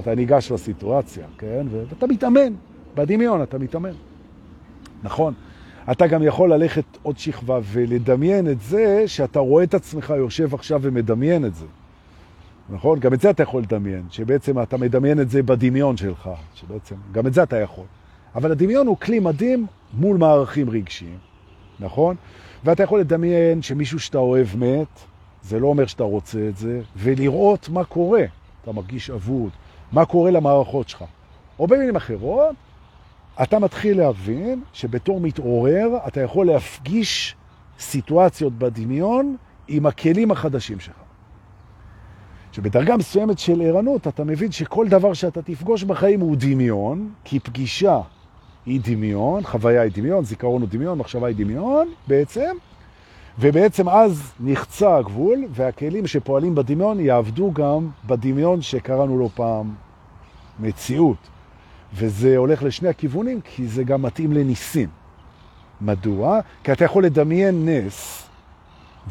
אתה 0.00 0.14
ניגש 0.14 0.52
לסיטואציה, 0.52 1.26
כן? 1.38 1.66
ואתה 1.70 2.06
מתאמן, 2.06 2.52
בדמיון 2.94 3.42
אתה 3.42 3.58
מתאמן. 3.58 3.94
נכון. 5.02 5.34
אתה 5.90 6.06
גם 6.06 6.22
יכול 6.22 6.52
ללכת 6.52 6.84
עוד 7.02 7.18
שכבה 7.18 7.58
ולדמיין 7.62 8.50
את 8.50 8.60
זה 8.60 9.04
שאתה 9.06 9.38
רואה 9.38 9.64
את 9.64 9.74
עצמך 9.74 10.14
יושב 10.16 10.54
עכשיו 10.54 10.80
ומדמיין 10.82 11.44
את 11.44 11.54
זה. 11.54 11.66
נכון? 12.70 12.98
גם 12.98 13.14
את 13.14 13.20
זה 13.20 13.30
אתה 13.30 13.42
יכול 13.42 13.62
לדמיין, 13.62 14.02
שבעצם 14.10 14.62
אתה 14.62 14.76
מדמיין 14.76 15.20
את 15.20 15.30
זה 15.30 15.42
בדמיון 15.42 15.96
שלך, 15.96 16.30
שבעצם, 16.54 16.94
גם 17.12 17.26
את 17.26 17.34
זה 17.34 17.42
אתה 17.42 17.56
יכול. 17.56 17.84
אבל 18.34 18.52
הדמיון 18.52 18.86
הוא 18.86 18.96
כלי 18.96 19.18
מדהים 19.18 19.66
מול 19.94 20.16
מערכים 20.16 20.70
רגשיים, 20.70 21.18
נכון? 21.80 22.16
ואתה 22.64 22.82
יכול 22.82 23.00
לדמיין 23.00 23.62
שמישהו 23.62 24.00
שאתה 24.00 24.18
אוהב 24.18 24.48
מת, 24.56 25.00
זה 25.42 25.60
לא 25.60 25.66
אומר 25.66 25.86
שאתה 25.86 26.04
רוצה 26.04 26.48
את 26.48 26.56
זה, 26.56 26.80
ולראות 26.96 27.68
מה 27.68 27.84
קורה. 27.84 28.24
אתה 28.62 28.72
מרגיש 28.72 29.10
אבוד, 29.10 29.50
מה 29.92 30.04
קורה 30.04 30.30
למערכות 30.30 30.88
שלך. 30.88 31.04
או 31.58 31.66
במילים 31.66 31.96
אחרות, 31.96 32.56
אתה 33.42 33.58
מתחיל 33.58 33.98
להבין 33.98 34.62
שבתור 34.72 35.20
מתעורר 35.20 35.88
אתה 36.06 36.20
יכול 36.20 36.46
להפגיש 36.46 37.36
סיטואציות 37.78 38.52
בדמיון 38.52 39.36
עם 39.68 39.86
הכלים 39.86 40.30
החדשים 40.30 40.80
שלך. 40.80 41.09
שבדרגה 42.52 42.96
מסוימת 42.96 43.38
של 43.38 43.62
ערנות 43.62 44.08
אתה 44.08 44.24
מבין 44.24 44.52
שכל 44.52 44.88
דבר 44.88 45.12
שאתה 45.12 45.42
תפגוש 45.42 45.84
בחיים 45.84 46.20
הוא 46.20 46.36
דמיון, 46.38 47.08
כי 47.24 47.40
פגישה 47.40 48.00
היא 48.66 48.80
דמיון, 48.84 49.42
חוויה 49.42 49.82
היא 49.82 49.92
דמיון, 49.94 50.24
זיכרון 50.24 50.62
הוא 50.62 50.68
דמיון, 50.72 50.98
מחשבה 50.98 51.26
היא 51.26 51.36
דמיון 51.36 51.88
בעצם, 52.08 52.56
ובעצם 53.38 53.88
אז 53.88 54.32
נחצה 54.40 54.96
הגבול, 54.96 55.44
והכלים 55.50 56.06
שפועלים 56.06 56.54
בדמיון 56.54 57.00
יעבדו 57.00 57.52
גם 57.52 57.88
בדמיון 58.06 58.62
שקראנו 58.62 59.18
לו 59.18 59.28
פעם 59.28 59.74
מציאות. 60.60 61.16
וזה 61.94 62.36
הולך 62.36 62.62
לשני 62.62 62.88
הכיוונים, 62.88 63.40
כי 63.40 63.66
זה 63.66 63.84
גם 63.84 64.02
מתאים 64.02 64.32
לניסים. 64.32 64.88
מדוע? 65.80 66.40
כי 66.64 66.72
אתה 66.72 66.84
יכול 66.84 67.04
לדמיין 67.04 67.68
נס, 67.68 68.28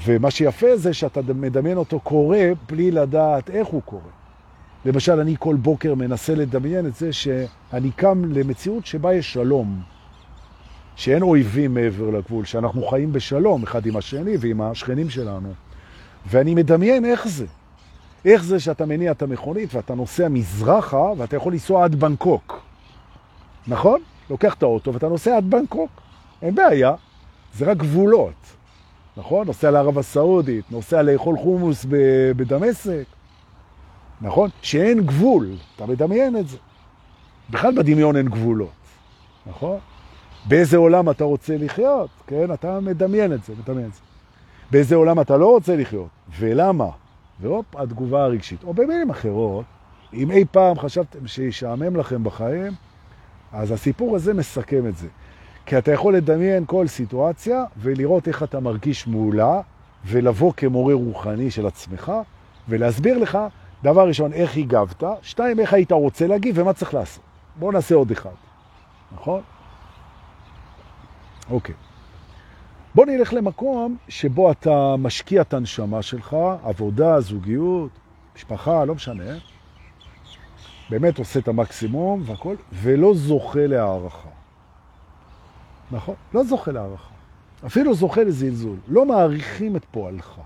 ומה 0.05 0.31
שיפה 0.31 0.77
זה 0.77 0.93
שאתה 0.93 1.21
מדמיין 1.35 1.77
אותו 1.77 1.99
קורה 1.99 2.51
בלי 2.69 2.91
לדעת 2.91 3.49
איך 3.49 3.67
הוא 3.67 3.81
קורה. 3.85 4.11
למשל, 4.85 5.19
אני 5.19 5.35
כל 5.39 5.55
בוקר 5.55 5.95
מנסה 5.95 6.35
לדמיין 6.35 6.85
את 6.85 6.95
זה 6.95 7.13
שאני 7.13 7.91
קם 7.95 8.25
למציאות 8.25 8.85
שבה 8.85 9.13
יש 9.13 9.33
שלום, 9.33 9.81
שאין 10.95 11.21
אויבים 11.21 11.73
מעבר 11.73 12.09
לגבול, 12.09 12.45
שאנחנו 12.45 12.87
חיים 12.87 13.13
בשלום 13.13 13.63
אחד 13.63 13.85
עם 13.85 13.97
השני 13.97 14.37
ועם 14.39 14.61
השכנים 14.61 15.09
שלנו. 15.09 15.53
ואני 16.25 16.55
מדמיין 16.55 17.05
איך 17.05 17.27
זה. 17.27 17.45
איך 18.25 18.43
זה 18.43 18.59
שאתה 18.59 18.85
מניע 18.85 19.11
את 19.11 19.21
המכונית 19.21 19.75
ואתה 19.75 19.95
נוסע 19.95 20.27
מזרחה 20.29 21.11
ואתה 21.17 21.35
יכול 21.35 21.53
לנסוע 21.53 21.83
עד 21.83 21.95
בנקוק. 21.95 22.61
נכון? 23.67 24.01
לוקח 24.29 24.53
את 24.53 24.63
האוטו 24.63 24.93
ואתה 24.93 25.07
נוסע 25.07 25.37
עד 25.37 25.49
בנקוק. 25.49 25.89
אין 26.41 26.55
בעיה, 26.55 26.93
זה 27.53 27.71
רק 27.71 27.77
גבולות. 27.77 28.58
נכון? 29.17 29.47
נוסע 29.47 29.71
לערב 29.71 29.97
הסעודית, 29.97 30.71
נוסע 30.71 31.01
לאכול 31.01 31.37
חומוס 31.37 31.85
בדמשק. 32.35 33.03
נכון? 34.21 34.49
שאין 34.61 35.05
גבול, 35.05 35.49
אתה 35.75 35.85
מדמיין 35.85 36.37
את 36.37 36.47
זה. 36.47 36.57
בכלל 37.49 37.75
בדמיון 37.75 38.15
אין 38.15 38.29
גבולות, 38.29 38.69
נכון? 39.45 39.79
באיזה 40.45 40.77
עולם 40.77 41.09
אתה 41.09 41.23
רוצה 41.23 41.57
לחיות, 41.57 42.09
כן? 42.27 42.53
אתה 42.53 42.79
מדמיין 42.79 43.33
את 43.33 43.43
זה, 43.43 43.53
מדמיין 43.59 43.87
את 43.87 43.93
זה. 43.93 44.01
באיזה 44.71 44.95
עולם 44.95 45.21
אתה 45.21 45.37
לא 45.37 45.45
רוצה 45.45 45.75
לחיות, 45.75 46.09
ולמה? 46.39 46.89
והופ, 47.39 47.65
התגובה 47.75 48.23
הרגשית. 48.23 48.63
או 48.63 48.73
במילים 48.73 49.09
אחרות, 49.09 49.65
אם 50.13 50.31
אי 50.31 50.45
פעם 50.51 50.79
חשבתם 50.79 51.27
שישעמם 51.27 51.95
לכם 51.95 52.23
בחיים, 52.23 52.73
אז 53.51 53.71
הסיפור 53.71 54.15
הזה 54.15 54.33
מסכם 54.33 54.87
את 54.87 54.97
זה. 54.97 55.07
כי 55.69 55.77
אתה 55.77 55.91
יכול 55.91 56.15
לדמיין 56.15 56.65
כל 56.65 56.87
סיטואציה 56.87 57.63
ולראות 57.77 58.27
איך 58.27 58.43
אתה 58.43 58.59
מרגיש 58.59 59.07
מולה, 59.07 59.61
ולבוא 60.05 60.53
כמורה 60.57 60.93
רוחני 60.93 61.51
של 61.51 61.67
עצמך, 61.67 62.11
ולהסביר 62.69 63.17
לך, 63.17 63.37
דבר 63.83 64.07
ראשון, 64.07 64.33
איך 64.33 64.57
הגבת, 64.57 65.03
שתיים, 65.21 65.59
איך 65.59 65.73
היית 65.73 65.91
רוצה 65.91 66.27
להגיב 66.27 66.57
ומה 66.57 66.73
צריך 66.73 66.93
לעשות. 66.93 67.23
בואו 67.55 67.71
נעשה 67.71 67.95
עוד 67.95 68.11
אחד, 68.11 68.29
נכון? 69.15 69.41
אוקיי. 71.49 71.75
בוא 72.95 73.05
נלך 73.05 73.33
למקום 73.33 73.97
שבו 74.07 74.51
אתה 74.51 74.95
משקיע 74.97 75.41
את 75.41 75.53
הנשמה 75.53 76.01
שלך, 76.01 76.35
עבודה, 76.63 77.19
זוגיות, 77.19 77.91
משפחה, 78.35 78.85
לא 78.85 78.95
משנה. 78.95 79.33
באמת 80.89 81.19
עושה 81.19 81.39
את 81.39 81.47
המקסימום 81.47 82.23
והכל, 82.25 82.55
ולא 82.71 83.13
זוכה 83.13 83.67
להערכה. 83.67 84.38
נכון? 85.91 86.15
לא 86.33 86.43
זוכה 86.43 86.71
להערכה. 86.71 87.13
אפילו 87.65 87.93
זוכה 87.93 88.23
לזלזול. 88.23 88.77
לא 88.87 89.05
מעריכים 89.05 89.75
את 89.75 89.85
פועלך. 89.91 90.41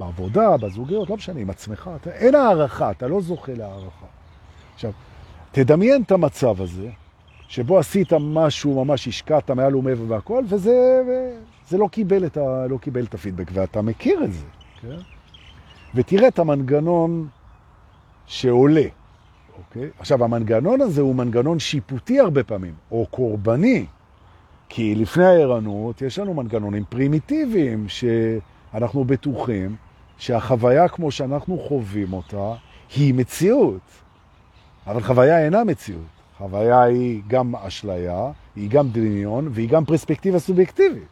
בעבודה, 0.00 0.56
בזוגיות, 0.56 1.10
לא 1.10 1.16
משנה, 1.16 1.40
עם 1.40 1.50
עצמך. 1.50 1.90
אתה, 1.96 2.10
אין 2.10 2.34
הערכה, 2.34 2.90
אתה 2.90 3.08
לא 3.08 3.20
זוכה 3.20 3.52
להערכה. 3.54 4.06
עכשיו, 4.74 4.92
תדמיין 5.52 6.02
את 6.02 6.12
המצב 6.12 6.62
הזה, 6.62 6.88
שבו 7.48 7.78
עשית 7.78 8.12
משהו, 8.20 8.84
ממש 8.84 9.08
השקעת 9.08 9.50
מעל 9.50 9.76
ומעבר 9.76 10.04
והכל, 10.08 10.44
וזה 10.48 11.02
זה 11.68 11.78
לא, 11.78 11.88
קיבל 11.92 12.26
את 12.26 12.36
ה, 12.36 12.66
לא 12.66 12.78
קיבל 12.78 13.04
את 13.04 13.14
הפידבק, 13.14 13.50
ואתה 13.52 13.82
מכיר 13.82 14.24
את 14.24 14.32
זה, 14.32 14.46
כן? 14.80 14.96
ותראה 15.94 16.28
את 16.28 16.38
המנגנון 16.38 17.28
שעולה. 18.26 18.86
אוקיי? 19.58 19.90
עכשיו, 19.98 20.24
המנגנון 20.24 20.80
הזה 20.80 21.00
הוא 21.00 21.14
מנגנון 21.14 21.58
שיפוטי 21.58 22.20
הרבה 22.20 22.44
פעמים, 22.44 22.74
או 22.90 23.06
קורבני, 23.10 23.86
כי 24.68 24.94
לפני 24.94 25.24
הערנות 25.24 26.02
יש 26.02 26.18
לנו 26.18 26.34
מנגנונים 26.34 26.84
פרימיטיביים 26.88 27.86
שאנחנו 27.88 29.04
בטוחים 29.04 29.76
שהחוויה 30.18 30.88
כמו 30.88 31.10
שאנחנו 31.10 31.58
חווים 31.58 32.12
אותה 32.12 32.54
היא 32.96 33.14
מציאות, 33.14 33.80
אבל 34.86 35.02
חוויה 35.02 35.44
אינה 35.44 35.64
מציאות. 35.64 36.16
חוויה 36.38 36.82
היא 36.82 37.22
גם 37.26 37.56
אשליה, 37.56 38.30
היא 38.56 38.70
גם 38.70 38.88
דמיון 38.88 39.48
והיא 39.52 39.68
גם 39.68 39.84
פרספקטיבה 39.84 40.38
סובייקטיבית. 40.38 41.08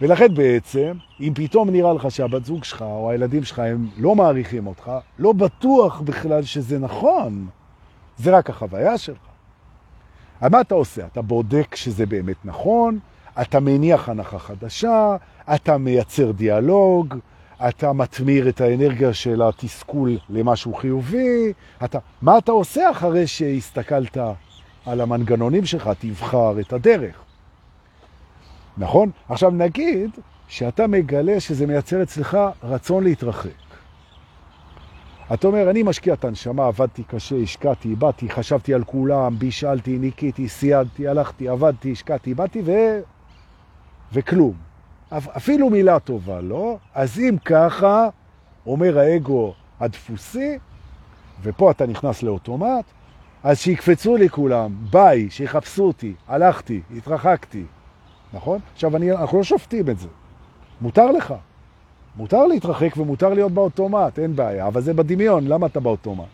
ולכן 0.00 0.34
בעצם, 0.34 0.92
אם 1.20 1.32
פתאום 1.34 1.70
נראה 1.70 1.92
לך 1.92 2.10
שהבת 2.10 2.44
זוג 2.44 2.64
שלך 2.64 2.82
או 2.82 3.10
הילדים 3.10 3.44
שלך 3.44 3.58
הם 3.58 3.88
לא 3.96 4.14
מעריכים 4.14 4.66
אותך, 4.66 4.90
לא 5.18 5.32
בטוח 5.32 6.00
בכלל 6.00 6.42
שזה 6.42 6.78
נכון. 6.78 7.46
זה 8.16 8.36
רק 8.36 8.50
החוויה 8.50 8.98
שלך. 8.98 9.29
אז 10.40 10.50
מה 10.50 10.60
אתה 10.60 10.74
עושה? 10.74 11.06
אתה 11.06 11.22
בודק 11.22 11.74
שזה 11.74 12.06
באמת 12.06 12.36
נכון, 12.44 12.98
אתה 13.42 13.60
מניח 13.60 14.08
הנחה 14.08 14.38
חדשה, 14.38 15.16
אתה 15.54 15.78
מייצר 15.78 16.30
דיאלוג, 16.30 17.14
אתה 17.68 17.92
מתמיר 17.92 18.48
את 18.48 18.60
האנרגיה 18.60 19.12
של 19.12 19.42
התסכול 19.42 20.18
למשהו 20.30 20.74
חיובי, 20.74 21.52
אתה... 21.84 21.98
מה 22.22 22.38
אתה 22.38 22.52
עושה 22.52 22.90
אחרי 22.90 23.26
שהסתכלת 23.26 24.16
על 24.86 25.00
המנגנונים 25.00 25.66
שלך? 25.66 25.90
תבחר 25.98 26.60
את 26.60 26.72
הדרך. 26.72 27.16
נכון? 28.78 29.10
עכשיו 29.28 29.50
נגיד 29.50 30.10
שאתה 30.48 30.86
מגלה 30.86 31.40
שזה 31.40 31.66
מייצר 31.66 32.02
אצלך 32.02 32.38
רצון 32.62 33.04
להתרחק. 33.04 33.69
אתה 35.34 35.46
אומר, 35.46 35.70
אני 35.70 35.82
משקיע 35.82 36.14
את 36.14 36.24
הנשמה, 36.24 36.66
עבדתי 36.66 37.02
קשה, 37.02 37.36
השקעתי, 37.36 37.94
באתי, 37.94 38.30
חשבתי 38.30 38.74
על 38.74 38.84
כולם, 38.84 39.38
בישלתי, 39.38 39.98
ניקיתי, 39.98 40.48
סיידתי, 40.48 41.08
הלכתי, 41.08 41.48
עבדתי, 41.48 41.92
השקעתי, 41.92 42.34
באתי 42.34 42.62
ו... 42.64 42.72
וכלום. 44.12 44.52
אפילו 45.10 45.70
מילה 45.70 45.98
טובה, 45.98 46.40
לא? 46.40 46.76
אז 46.94 47.18
אם 47.18 47.36
ככה, 47.44 48.08
אומר 48.66 48.98
האגו 48.98 49.54
הדפוסי, 49.80 50.58
ופה 51.42 51.70
אתה 51.70 51.86
נכנס 51.86 52.22
לאוטומט, 52.22 52.84
אז 53.42 53.58
שיקפצו 53.58 54.16
לי 54.16 54.28
כולם, 54.28 54.74
ביי, 54.90 55.30
שיחפשו 55.30 55.84
אותי, 55.84 56.14
הלכתי, 56.28 56.80
התרחקתי, 56.96 57.64
נכון? 58.32 58.58
עכשיו, 58.72 58.96
אני, 58.96 59.12
אנחנו 59.12 59.38
לא 59.38 59.44
שופטים 59.44 59.88
את 59.90 59.98
זה. 59.98 60.08
מותר 60.80 61.10
לך. 61.10 61.34
מותר 62.20 62.46
להתרחק 62.46 62.96
ומותר 62.96 63.34
להיות 63.34 63.52
באוטומט, 63.52 64.18
אין 64.18 64.36
בעיה, 64.36 64.66
אבל 64.66 64.80
זה 64.80 64.94
בדמיון, 64.94 65.46
למה 65.46 65.66
אתה 65.66 65.80
באוטומט? 65.80 66.24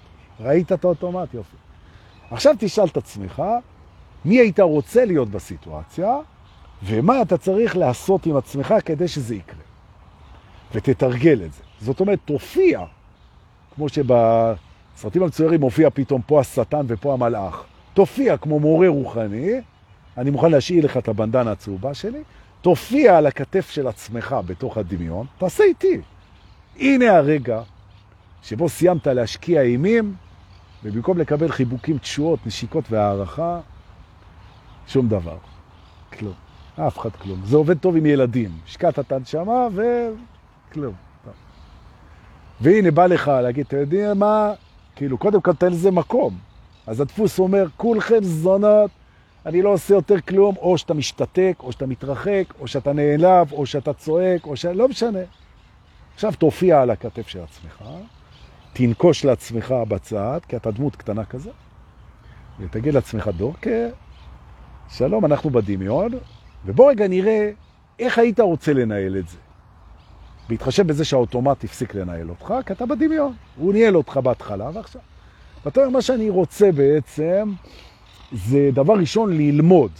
ראית 0.40 0.72
את 0.72 0.84
האוטומט, 0.84 1.34
יופי. 1.34 1.56
עכשיו 2.30 2.54
תשאל 2.58 2.84
את 2.84 2.96
עצמך, 2.96 3.42
מי 4.24 4.38
היית 4.38 4.60
רוצה 4.60 5.04
להיות 5.04 5.28
בסיטואציה, 5.28 6.16
ומה 6.82 7.22
אתה 7.22 7.38
צריך 7.38 7.76
לעשות 7.76 8.26
עם 8.26 8.36
עצמך 8.36 8.74
כדי 8.84 9.08
שזה 9.08 9.34
יקרה. 9.34 9.60
ותתרגל 10.74 11.42
את 11.44 11.52
זה. 11.52 11.62
זאת 11.80 12.00
אומרת, 12.00 12.18
תופיע, 12.24 12.80
כמו 13.74 13.86
שבסרטים 13.88 15.22
המצוירים 15.22 15.60
מופיע 15.60 15.90
פתאום 15.94 16.22
פה 16.26 16.40
השטן 16.40 16.86
ופה 16.88 17.12
המלאך. 17.12 17.64
תופיע 17.94 18.36
כמו 18.36 18.60
מורה 18.60 18.88
רוחני, 18.88 19.60
אני 20.16 20.30
מוכן 20.30 20.50
להשאיר 20.50 20.84
לך 20.84 20.96
את 20.96 21.08
הבנדנה 21.08 21.52
הצהובה 21.52 21.94
שלי, 21.94 22.22
תופיע 22.66 23.18
על 23.18 23.26
הכתף 23.26 23.70
של 23.70 23.86
עצמך 23.86 24.36
בתוך 24.46 24.78
הדמיון, 24.78 25.26
תעשה 25.38 25.64
איתי. 25.64 26.00
הנה 26.76 27.16
הרגע 27.16 27.62
שבו 28.42 28.68
סיימת 28.68 29.06
להשקיע 29.06 29.62
אימים, 29.62 30.14
ובמקום 30.84 31.18
לקבל 31.18 31.52
חיבוקים, 31.52 31.98
תשועות, 31.98 32.46
נשיקות 32.46 32.84
והערכה, 32.90 33.60
שום 34.86 35.08
דבר. 35.08 35.36
כלום. 36.12 36.32
אף 36.76 36.98
אחד 36.98 37.10
כלום. 37.10 37.40
זה 37.44 37.56
עובד 37.56 37.78
טוב 37.78 37.96
עם 37.96 38.06
ילדים. 38.06 38.50
השקעת 38.64 38.98
את 38.98 39.12
הנשמה 39.12 39.68
וכלום. 39.72 40.94
והנה 42.60 42.90
בא 42.90 43.06
לך 43.06 43.28
להגיד, 43.28 43.66
אתה 43.66 43.76
יודע 43.76 44.14
מה? 44.14 44.52
כאילו, 44.96 45.18
קודם 45.18 45.40
כל 45.40 45.52
תן 45.52 45.72
לזה 45.72 45.90
מקום. 45.90 46.38
אז 46.86 47.00
הדפוס 47.00 47.38
אומר, 47.38 47.66
כולכם 47.76 48.22
זונות, 48.22 48.90
אני 49.46 49.62
לא 49.62 49.68
עושה 49.68 49.94
יותר 49.94 50.20
כלום, 50.20 50.56
או 50.56 50.78
שאתה 50.78 50.94
משתתק, 50.94 51.56
או 51.60 51.72
שאתה 51.72 51.86
מתרחק, 51.86 52.44
או 52.60 52.68
שאתה 52.68 52.92
נעלב, 52.92 53.52
או 53.52 53.66
שאתה 53.66 53.92
צועק, 53.92 54.46
או 54.46 54.56
ש... 54.56 54.64
לא 54.64 54.88
משנה. 54.88 55.18
עכשיו 56.14 56.32
תופיע 56.38 56.82
על 56.82 56.90
הכתף 56.90 57.28
של 57.28 57.40
עצמך, 57.42 57.84
תנקוש 58.72 59.24
לעצמך 59.24 59.74
בצד, 59.88 60.40
כי 60.48 60.56
אתה 60.56 60.70
דמות 60.70 60.96
קטנה 60.96 61.24
כזה, 61.24 61.50
ותגיד 62.60 62.94
לעצמך, 62.94 63.28
דורקה, 63.28 63.70
שלום, 64.88 65.24
אנחנו 65.24 65.50
בדמיון, 65.50 66.12
ובוא 66.66 66.90
רגע 66.90 67.08
נראה 67.08 67.50
איך 67.98 68.18
היית 68.18 68.40
רוצה 68.40 68.72
לנהל 68.72 69.16
את 69.16 69.28
זה. 69.28 69.36
בהתחשב 70.48 70.86
בזה 70.86 71.04
שהאוטומט 71.04 71.64
הפסיק 71.64 71.94
לנהל 71.94 72.30
אותך, 72.30 72.54
כי 72.66 72.72
אתה 72.72 72.86
בדמיון. 72.86 73.32
הוא 73.56 73.72
ניהל 73.72 73.96
אותך 73.96 74.16
בהתחלה 74.16 74.70
ועכשיו. 74.74 75.02
ואתה 75.64 75.80
אומר, 75.80 75.90
מה 75.90 76.02
שאני 76.02 76.30
רוצה 76.30 76.72
בעצם, 76.72 77.52
זה 78.32 78.70
דבר 78.72 78.94
ראשון 78.94 79.36
ללמוד 79.36 79.90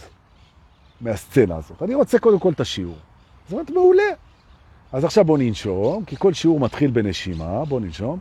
מהסצנה 1.01 1.55
הזאת. 1.55 1.83
אני 1.83 1.95
רוצה 1.95 2.19
קודם 2.19 2.39
כל 2.39 2.51
את 2.51 2.59
השיעור. 2.59 2.97
זאת 3.45 3.53
אומרת, 3.53 3.69
מעולה. 3.69 4.03
אז 4.91 5.03
עכשיו 5.03 5.25
בוא 5.25 5.37
ננשום, 5.37 6.05
כי 6.05 6.15
כל 6.19 6.33
שיעור 6.33 6.59
מתחיל 6.59 6.91
בנשימה, 6.91 7.65
בוא 7.65 7.79
ננשום. 7.79 8.19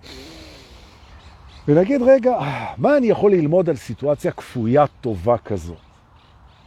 ונגיד, 1.69 2.03
רגע, 2.03 2.39
מה 2.77 2.97
אני 2.97 3.07
יכול 3.07 3.33
ללמוד 3.33 3.71
על 3.71 3.77
סיטואציה 3.77 4.33
כפויה 4.33 4.85
טובה 5.01 5.39
כזאת? 5.39 5.77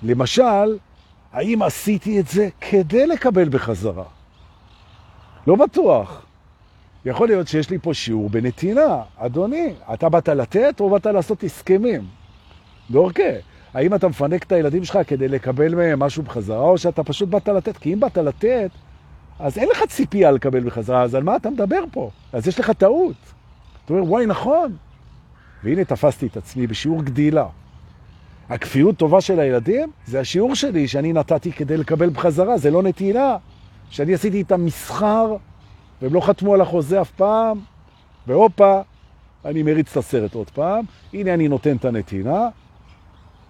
למשל, 0.04 0.78
האם 1.34 1.62
עשיתי 1.62 2.20
את 2.20 2.28
זה 2.28 2.50
כדי 2.62 3.08
לקבל 3.08 3.50
בחזרה? 3.50 4.04
לא 5.48 5.56
בטוח. 5.56 6.26
יכול 7.06 7.28
להיות 7.28 7.48
שיש 7.48 7.70
לי 7.70 7.78
פה 7.78 7.94
שיעור 7.94 8.30
בנתינה. 8.30 9.02
אדוני, 9.18 9.74
אתה 9.94 10.10
באת 10.10 10.30
לתת 10.30 10.80
או 10.80 10.90
באת 10.90 11.06
לעשות 11.06 11.44
הסכמים? 11.44 12.19
דורקה, 12.92 13.24
האם 13.74 13.94
אתה 13.94 14.08
מפנק 14.08 14.44
את 14.44 14.52
הילדים 14.52 14.84
שלך 14.84 15.00
כדי 15.08 15.28
לקבל 15.28 15.76
מהם 15.76 16.00
משהו 16.00 16.24
בחזרה, 16.24 16.60
או 16.60 16.78
שאתה 16.78 17.04
פשוט 17.04 17.30
באת 17.30 17.48
לתת? 17.48 17.78
כי 17.78 17.94
אם 17.94 18.00
באת 18.00 18.18
לתת, 18.18 18.70
אז 19.40 19.58
אין 19.58 19.70
לך 19.72 19.84
ציפייה 19.90 20.32
לקבל 20.32 20.64
בחזרה, 20.64 21.04
אז 21.04 21.16
על 21.16 21.24
מה 21.24 21.36
אתה 21.36 21.50
מדבר 21.50 21.84
פה? 21.92 22.10
אז 22.34 22.48
יש 22.48 22.60
לך 22.60 22.72
טעות. 22.72 23.16
אתה 23.86 23.94
אומר, 23.94 24.04
וואי, 24.04 24.26
נכון. 24.26 24.76
והנה 25.64 25.86
תפסתי 25.86 26.28
את 26.28 26.38
עצמי 26.38 26.68
בשיעור 26.68 27.04
גדילה. 27.04 27.46
הכפיות 28.50 28.98
טובה 28.98 29.22
של 29.22 29.40
הילדים 29.40 29.92
זה 30.06 30.20
השיעור 30.20 30.56
שלי 30.56 30.88
שאני 30.88 31.14
נתתי 31.14 31.52
כדי 31.52 31.78
לקבל 31.78 32.10
בחזרה, 32.10 32.58
זה 32.58 32.72
לא 32.72 32.84
נתינה. 32.84 33.38
שאני 33.90 34.14
עשיתי 34.14 34.38
איתם 34.38 34.66
מסחר, 34.66 35.36
והם 36.02 36.14
לא 36.14 36.22
חתמו 36.22 36.54
על 36.54 36.62
החוזה 36.62 37.02
אף 37.02 37.12
פעם, 37.12 37.60
והופה, 38.28 38.82
אני 39.46 39.64
מריץ 39.64 39.92
את 39.92 39.98
הסרט 39.98 40.34
עוד 40.34 40.50
פעם, 40.50 40.86
הנה 41.14 41.34
אני 41.34 41.48
נותן 41.48 41.76
את 41.76 41.86
הנתינה, 41.86 42.48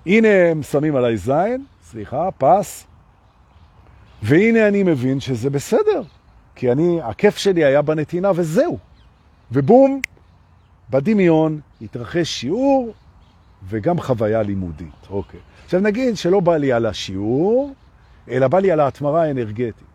הנה 0.05 0.27
הם 0.51 0.63
שמים 0.63 0.95
עליי 0.95 1.17
זין, 1.17 1.65
סליחה, 1.83 2.29
פס, 2.37 2.87
והנה 4.23 4.67
אני 4.67 4.83
מבין 4.83 5.19
שזה 5.19 5.49
בסדר, 5.49 6.01
כי 6.55 6.71
אני, 6.71 7.01
הכיף 7.03 7.37
שלי 7.37 7.65
היה 7.65 7.81
בנתינה 7.81 8.31
וזהו. 8.35 8.77
ובום, 9.51 10.01
בדמיון 10.89 11.59
התרחש 11.81 12.27
שיעור 12.27 12.93
וגם 13.67 14.01
חוויה 14.01 14.41
לימודית. 14.41 15.07
אוקיי. 15.09 15.39
עכשיו 15.65 15.79
נגיד 15.79 16.17
שלא 16.17 16.39
בא 16.39 16.57
לי 16.57 16.71
על 16.71 16.85
השיעור, 16.85 17.73
אלא 18.29 18.47
בא 18.47 18.59
לי 18.59 18.71
על 18.71 18.79
ההתמרה 18.79 19.23
האנרגטית. 19.23 19.89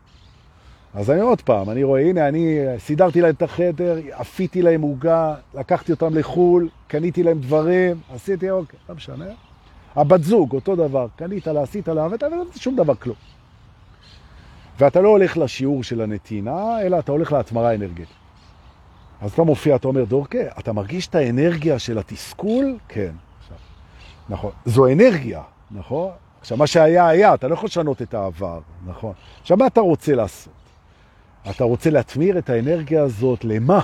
אז 0.93 1.11
אני 1.11 1.19
עוד 1.19 1.41
פעם, 1.41 1.69
אני 1.69 1.83
רואה, 1.83 2.01
הנה, 2.01 2.27
אני 2.27 2.57
סידרתי 2.77 3.21
להם 3.21 3.33
את 3.33 3.41
החדר, 3.41 3.97
עפיתי 4.11 4.61
להם 4.61 4.81
עוגה, 4.81 5.35
לקחתי 5.53 5.91
אותם 5.91 6.17
לחול, 6.17 6.69
קניתי 6.87 7.23
להם 7.23 7.39
דברים, 7.39 7.97
עשיתי, 8.13 8.49
אוקיי, 8.49 8.79
לא 8.89 8.95
משנה. 8.95 9.25
הבת 9.95 10.23
זוג, 10.23 10.53
אותו 10.53 10.75
דבר, 10.75 11.07
קנית 11.15 11.47
לה, 11.47 11.61
עשית 11.61 11.87
לה, 11.87 12.07
ואתה 12.11 12.29
לא 12.29 12.43
שום 12.55 12.75
דבר, 12.75 12.95
כלום. 12.95 13.15
ואתה 14.79 15.01
לא 15.01 15.09
הולך 15.09 15.37
לשיעור 15.37 15.83
של 15.83 16.01
הנתינה, 16.01 16.81
אלא 16.81 16.99
אתה 16.99 17.11
הולך 17.11 17.31
להתמרה 17.31 17.69
האנרגטית. 17.69 18.07
אז 19.21 19.33
אתה 19.33 19.43
מופיע, 19.43 19.75
אתה 19.75 19.87
אומר, 19.87 20.03
דורקה, 20.03 20.37
אתה 20.59 20.73
מרגיש 20.73 21.07
את 21.07 21.15
האנרגיה 21.15 21.79
של 21.79 21.97
התסכול? 21.97 22.77
כן. 22.87 23.11
נכון. 24.29 24.51
זו 24.65 24.87
אנרגיה, 24.87 25.41
נכון? 25.71 26.11
עכשיו, 26.41 26.57
מה 26.57 26.67
שהיה 26.67 27.07
היה, 27.07 27.33
אתה 27.33 27.47
לא 27.47 27.53
יכול 27.53 27.67
לשנות 27.67 28.01
את 28.01 28.13
העבר, 28.13 28.59
נכון? 28.85 29.13
עכשיו, 29.41 29.57
מה 29.57 29.67
אתה 29.67 29.81
רוצה 29.81 30.15
לעשות? 30.15 30.53
אתה 31.49 31.63
רוצה 31.63 31.89
להתמיר 31.89 32.37
את 32.37 32.49
האנרגיה 32.49 33.03
הזאת 33.03 33.45
למה? 33.45 33.79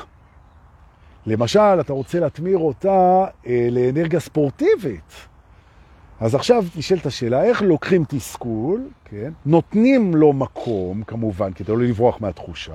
למשל, 1.26 1.80
אתה 1.80 1.94
רוצה 1.94 2.20
להתמיר 2.20 2.58
אותה 2.58 3.26
אה, 3.48 3.68
לאנרגיה 3.72 4.20
ספורטיבית. 4.20 5.28
אז 6.22 6.36
עכשיו 6.36 6.64
נשאלת 6.76 7.06
השאלה, 7.06 7.44
איך 7.44 7.62
לוקחים 7.62 8.04
תסכול, 8.08 8.90
כן? 9.06 9.32
נותנים 9.46 10.16
לו 10.16 10.34
מקום, 10.34 11.04
כמובן, 11.04 11.54
כדי 11.54 11.72
לא 11.72 11.80
לברוח 11.80 12.22
מהתחושה, 12.22 12.74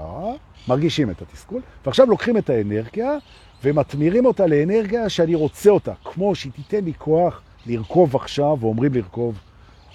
מרגישים 0.69 1.11
את 1.11 1.23
התסכול, 1.23 1.61
ועכשיו 1.87 2.07
לוקחים 2.07 2.37
את 2.37 2.51
האנרגיה 2.51 3.19
ומתמירים 3.65 4.27
אותה 4.27 4.47
לאנרגיה 4.47 5.09
שאני 5.09 5.35
רוצה 5.35 5.71
אותה, 5.71 5.93
כמו 6.05 6.35
שהיא 6.35 6.53
תיתן 6.53 6.85
לי 6.85 6.93
כוח 6.99 7.41
לרכוב 7.67 8.17
עכשיו, 8.17 8.57
ואומרים 8.61 8.95
לרכוב 8.95 9.39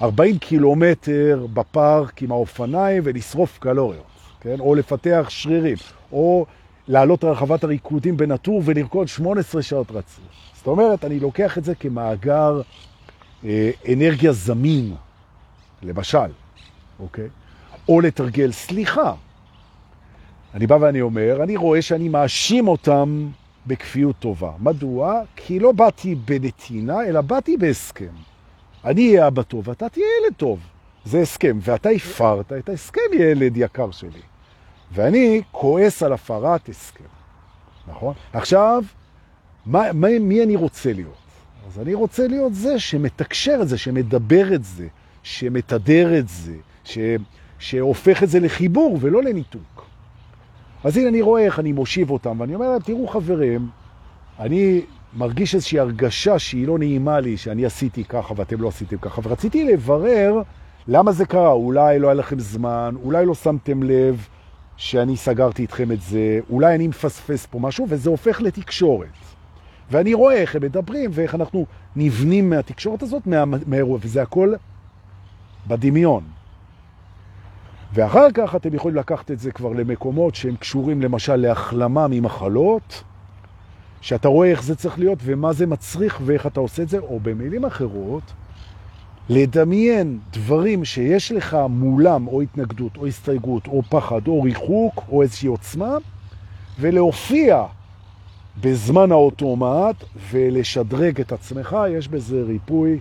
40 0.02 0.38
קילומטר 0.38 1.48
בפארק 1.54 2.22
עם 2.22 2.32
האופניים 2.32 3.02
ולשרוף 3.06 3.60
קלוריות. 3.60 4.06
כן? 4.42 4.60
או 4.60 4.76
לפתח 4.76 5.26
שרירים, 5.30 5.78
או 6.12 6.46
לעלות 6.88 7.24
רחבת 7.24 7.64
הריקודים 7.64 8.18
בנטור 8.18 8.62
ולרקוד 8.66 9.08
18 9.08 9.62
שעות 9.62 9.92
רצוף. 9.92 10.24
זאת 10.56 10.68
אומרת, 10.68 11.06
אני 11.06 11.20
לוקח 11.20 11.58
את 11.58 11.64
זה 11.64 11.76
כמאגר 11.76 12.62
אנרגיה 13.94 14.32
זמין, 14.32 14.96
למשל, 15.82 16.32
אוקיי? 17.00 17.28
או 17.90 18.02
לתרגל 18.02 18.52
סליחה. 18.52 19.14
אני 20.54 20.68
בא 20.68 20.78
ואני 20.82 21.02
אומר, 21.02 21.44
אני 21.44 21.56
רואה 21.56 21.82
שאני 21.82 22.10
מאשים 22.10 22.68
אותם 22.68 23.28
בכפיות 23.68 24.16
טובה. 24.20 24.52
מדוע? 24.60 25.22
כי 25.36 25.60
לא 25.60 25.72
באתי 25.72 26.16
בנתינה, 26.16 27.04
אלא 27.04 27.22
באתי 27.22 27.58
בהסכם. 27.58 28.14
אני 28.86 29.10
אהיה 29.10 29.28
אבא 29.28 29.42
טוב, 29.42 29.70
אתה 29.70 29.90
תהיה 29.90 30.06
ילד 30.06 30.34
טוב. 30.38 30.60
זה 31.06 31.22
הסכם, 31.22 31.60
ואתה 31.62 31.90
הפרת 31.90 32.54
את 32.54 32.70
ההסכם, 32.70 33.02
ילד 33.20 33.58
יקר 33.58 33.92
שלי. 33.92 34.22
ואני 34.92 35.42
כועס 35.52 36.04
על 36.04 36.14
הפרת 36.14 36.70
הסכם, 36.70 37.04
נכון? 37.88 38.14
עכשיו, 38.34 38.84
מה, 39.66 39.94
מה, 39.94 40.08
מי 40.20 40.44
אני 40.44 40.56
רוצה 40.56 40.94
להיות? 40.94 41.21
אז 41.68 41.80
אני 41.80 41.94
רוצה 41.94 42.28
להיות 42.28 42.54
זה 42.54 42.80
שמתקשר 42.80 43.60
את 43.62 43.68
זה, 43.68 43.78
שמדבר 43.78 44.56
את 44.56 44.64
זה, 44.64 44.88
שמתדר 45.24 46.20
את 46.20 46.28
זה, 46.28 46.56
ש, 46.84 46.98
שהופך 47.60 48.24
את 48.24 48.30
זה 48.30 48.40
לחיבור 48.40 48.98
ולא 49.02 49.24
לניתוק. 49.24 49.86
אז 50.84 50.98
הנה 50.98 51.10
אני 51.10 51.22
רואה 51.22 51.42
איך 51.42 51.60
אני 51.60 51.72
מושיב 51.72 52.10
אותם, 52.10 52.40
ואני 52.40 52.56
אומר 52.56 52.70
להם, 52.70 52.82
תראו 52.82 53.08
חברים, 53.08 53.70
אני 54.40 54.82
מרגיש 55.14 55.56
איזושהי 55.56 55.80
הרגשה 55.80 56.40
שהיא 56.40 56.68
לא 56.68 56.80
נעימה 56.80 57.20
לי, 57.20 57.38
שאני 57.38 57.66
עשיתי 57.66 58.04
ככה 58.04 58.34
ואתם 58.38 58.62
לא 58.62 58.68
עשיתם 58.68 58.98
ככה, 58.98 59.22
ורציתי 59.24 59.64
לברר 59.64 60.42
למה 60.88 61.12
זה 61.12 61.26
קרה. 61.26 61.52
אולי 61.52 62.00
לא 62.00 62.08
היה 62.08 62.14
לכם 62.14 62.40
זמן, 62.40 62.96
אולי 63.04 63.26
לא 63.26 63.36
שמתם 63.36 63.84
לב, 63.84 64.28
שאני 64.78 65.18
סגרתי 65.18 65.62
איתכם 65.62 65.92
את 65.92 66.02
זה, 66.02 66.40
אולי 66.50 66.76
אני 66.76 66.88
מפספס 66.88 67.46
פה 67.46 67.60
משהו, 67.60 67.86
וזה 67.90 68.10
הופך 68.10 68.42
לתקשורת. 68.42 69.08
ואני 69.92 70.14
רואה 70.14 70.36
איך 70.36 70.56
הם 70.56 70.62
מדברים 70.62 71.10
ואיך 71.14 71.36
אנחנו 71.36 71.66
נבנים 71.96 72.50
מהתקשורת 72.50 73.04
הזאת, 73.04 73.28
מה, 73.28 73.44
מהאירוע, 73.46 74.00
וזה 74.02 74.22
הכל 74.22 74.54
בדמיון. 75.68 76.24
ואחר 77.94 78.32
כך 78.34 78.56
אתם 78.56 78.74
יכולים 78.74 78.98
לקחת 78.98 79.32
את 79.32 79.40
זה 79.40 79.52
כבר 79.52 79.70
למקומות 79.70 80.36
שהם 80.36 80.56
קשורים 80.56 81.02
למשל 81.02 81.36
להחלמה 81.36 82.08
ממחלות, 82.10 83.04
שאתה 84.02 84.28
רואה 84.28 84.52
איך 84.52 84.64
זה 84.64 84.76
צריך 84.76 85.00
להיות 85.00 85.20
ומה 85.24 85.54
זה 85.54 85.68
מצריך 85.68 86.20
ואיך 86.26 86.48
אתה 86.48 86.60
עושה 86.60 86.84
את 86.84 86.90
זה, 86.90 87.00
או 87.00 87.20
במילים 87.20 87.66
אחרות, 87.66 88.24
לדמיין 89.30 90.20
דברים 90.34 90.86
שיש 90.86 91.32
לך 91.32 91.58
מולם 91.70 92.28
או 92.28 92.42
התנגדות 92.42 92.98
או 92.98 93.08
הסתייגות 93.08 93.68
או 93.68 93.82
פחד 93.90 94.28
או 94.28 94.44
ריחוק 94.44 95.04
או 95.10 95.22
איזושהי 95.22 95.48
עוצמה, 95.48 95.98
ולהופיע 96.80 97.66
בזמן 98.62 99.12
האוטומט 99.12 99.96
ולשדרג 100.32 101.22
את 101.22 101.32
עצמך, 101.32 101.78
יש 101.90 102.08
בזה 102.08 102.44
ריפוי 102.44 103.00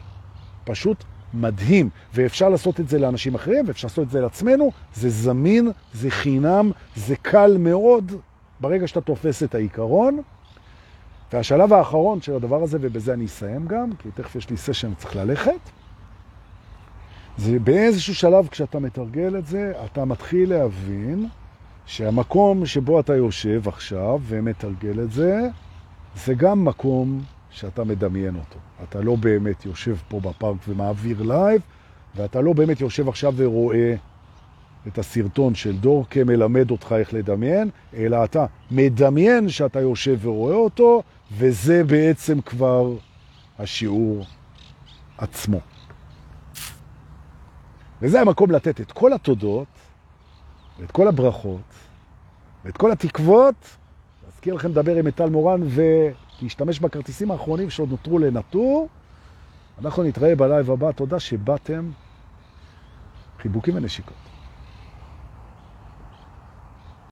פשוט 0.65 1.05
מדהים, 1.35 1.89
ואפשר 2.15 2.49
לעשות 2.49 2.81
את 2.81 2.89
זה 2.89 2.99
לאנשים 2.99 3.35
אחרים, 3.35 3.65
ואפשר 3.69 3.89
לעשות 3.89 4.05
את 4.05 4.11
זה 4.11 4.21
לעצמנו, 4.21 4.73
זה 4.95 5.11
זמין, 5.11 5.71
זה 5.95 6.11
חינם, 6.11 6.71
זה 6.97 7.17
קל 7.17 7.57
מאוד, 7.59 8.13
ברגע 8.61 8.87
שאתה 8.89 9.01
תופס 9.01 9.43
את 9.43 9.55
העיקרון. 9.55 10.23
והשלב 11.33 11.73
האחרון 11.73 12.23
של 12.23 12.35
הדבר 12.35 12.63
הזה, 12.63 12.79
ובזה 12.81 13.15
אני 13.15 13.25
אסיים 13.25 13.67
גם, 13.67 13.91
כי 13.99 14.09
תכף 14.15 14.37
יש 14.37 14.51
לי 14.51 14.57
סשן, 14.57 14.95
צריך 14.95 15.17
ללכת, 15.17 15.61
זה 17.37 17.59
באיזשהו 17.59 18.15
שלב 18.15 18.49
כשאתה 18.49 18.79
מתרגל 18.79 19.39
את 19.39 19.47
זה, 19.47 19.73
אתה 19.85 20.05
מתחיל 20.05 20.51
להבין 20.51 21.29
שהמקום 21.91 22.67
שבו 22.67 23.01
אתה 23.01 23.17
יושב 23.17 23.69
עכשיו 23.69 24.21
ומתרגל 24.23 25.01
את 25.01 25.13
זה, 25.13 25.41
זה 26.17 26.35
גם 26.35 26.65
מקום 26.65 27.23
שאתה 27.51 27.85
מדמיין 27.85 28.37
אותו. 28.37 28.59
אתה 28.83 29.01
לא 29.01 29.17
באמת 29.17 29.67
יושב 29.67 29.97
פה 30.09 30.21
בפארק 30.21 30.57
ומעביר 30.69 31.23
live, 31.23 31.61
ואתה 32.17 32.41
לא 32.41 32.53
באמת 32.53 32.81
יושב 32.81 33.09
עכשיו 33.09 33.35
ורואה 33.37 33.95
את 34.87 34.99
הסרטון 34.99 35.55
של 35.55 35.77
דור 35.77 36.07
כשמלמד 36.11 36.71
אותך 36.71 36.95
איך 36.99 37.15
לדמיין, 37.15 37.71
אלא 37.95 38.25
אתה 38.25 38.47
מדמיין 38.71 39.49
שאתה 39.49 39.81
יושב 39.81 40.19
ורואה 40.23 40.55
אותו, 40.55 41.03
וזה 41.33 41.85
בעצם 41.85 42.41
כבר 42.41 42.93
השיעור 43.59 44.25
עצמו. 45.19 45.61
וזה 48.03 48.21
המקום 48.21 48.51
לתת 48.51 48.81
את 48.81 48.93
כל 48.93 49.13
התודות, 49.13 49.80
ואת 50.81 50.91
כל 50.91 51.09
הברכות, 51.09 51.61
ואת 52.65 52.77
כל 52.77 52.93
התקוות, 52.93 53.55
להזכיר 54.25 54.55
לכם 54.55 54.69
לדבר 54.69 54.97
עם 54.97 55.07
מטל 55.07 55.31
מורן 55.31 55.61
ולהשתמש 55.65 56.79
בכרטיסים 56.81 57.31
האחרונים 57.31 57.71
שעוד 57.71 57.91
נותרו 57.91 58.19
לנטור. 58.19 58.89
אנחנו 59.79 60.03
נתראה 60.03 60.37
בלייב 60.37 60.71
הבא, 60.71 60.93
תודה 60.93 61.21
שבאתם. 61.21 61.91
חיבוקים 63.39 63.77
ונשיקות. 63.77 64.30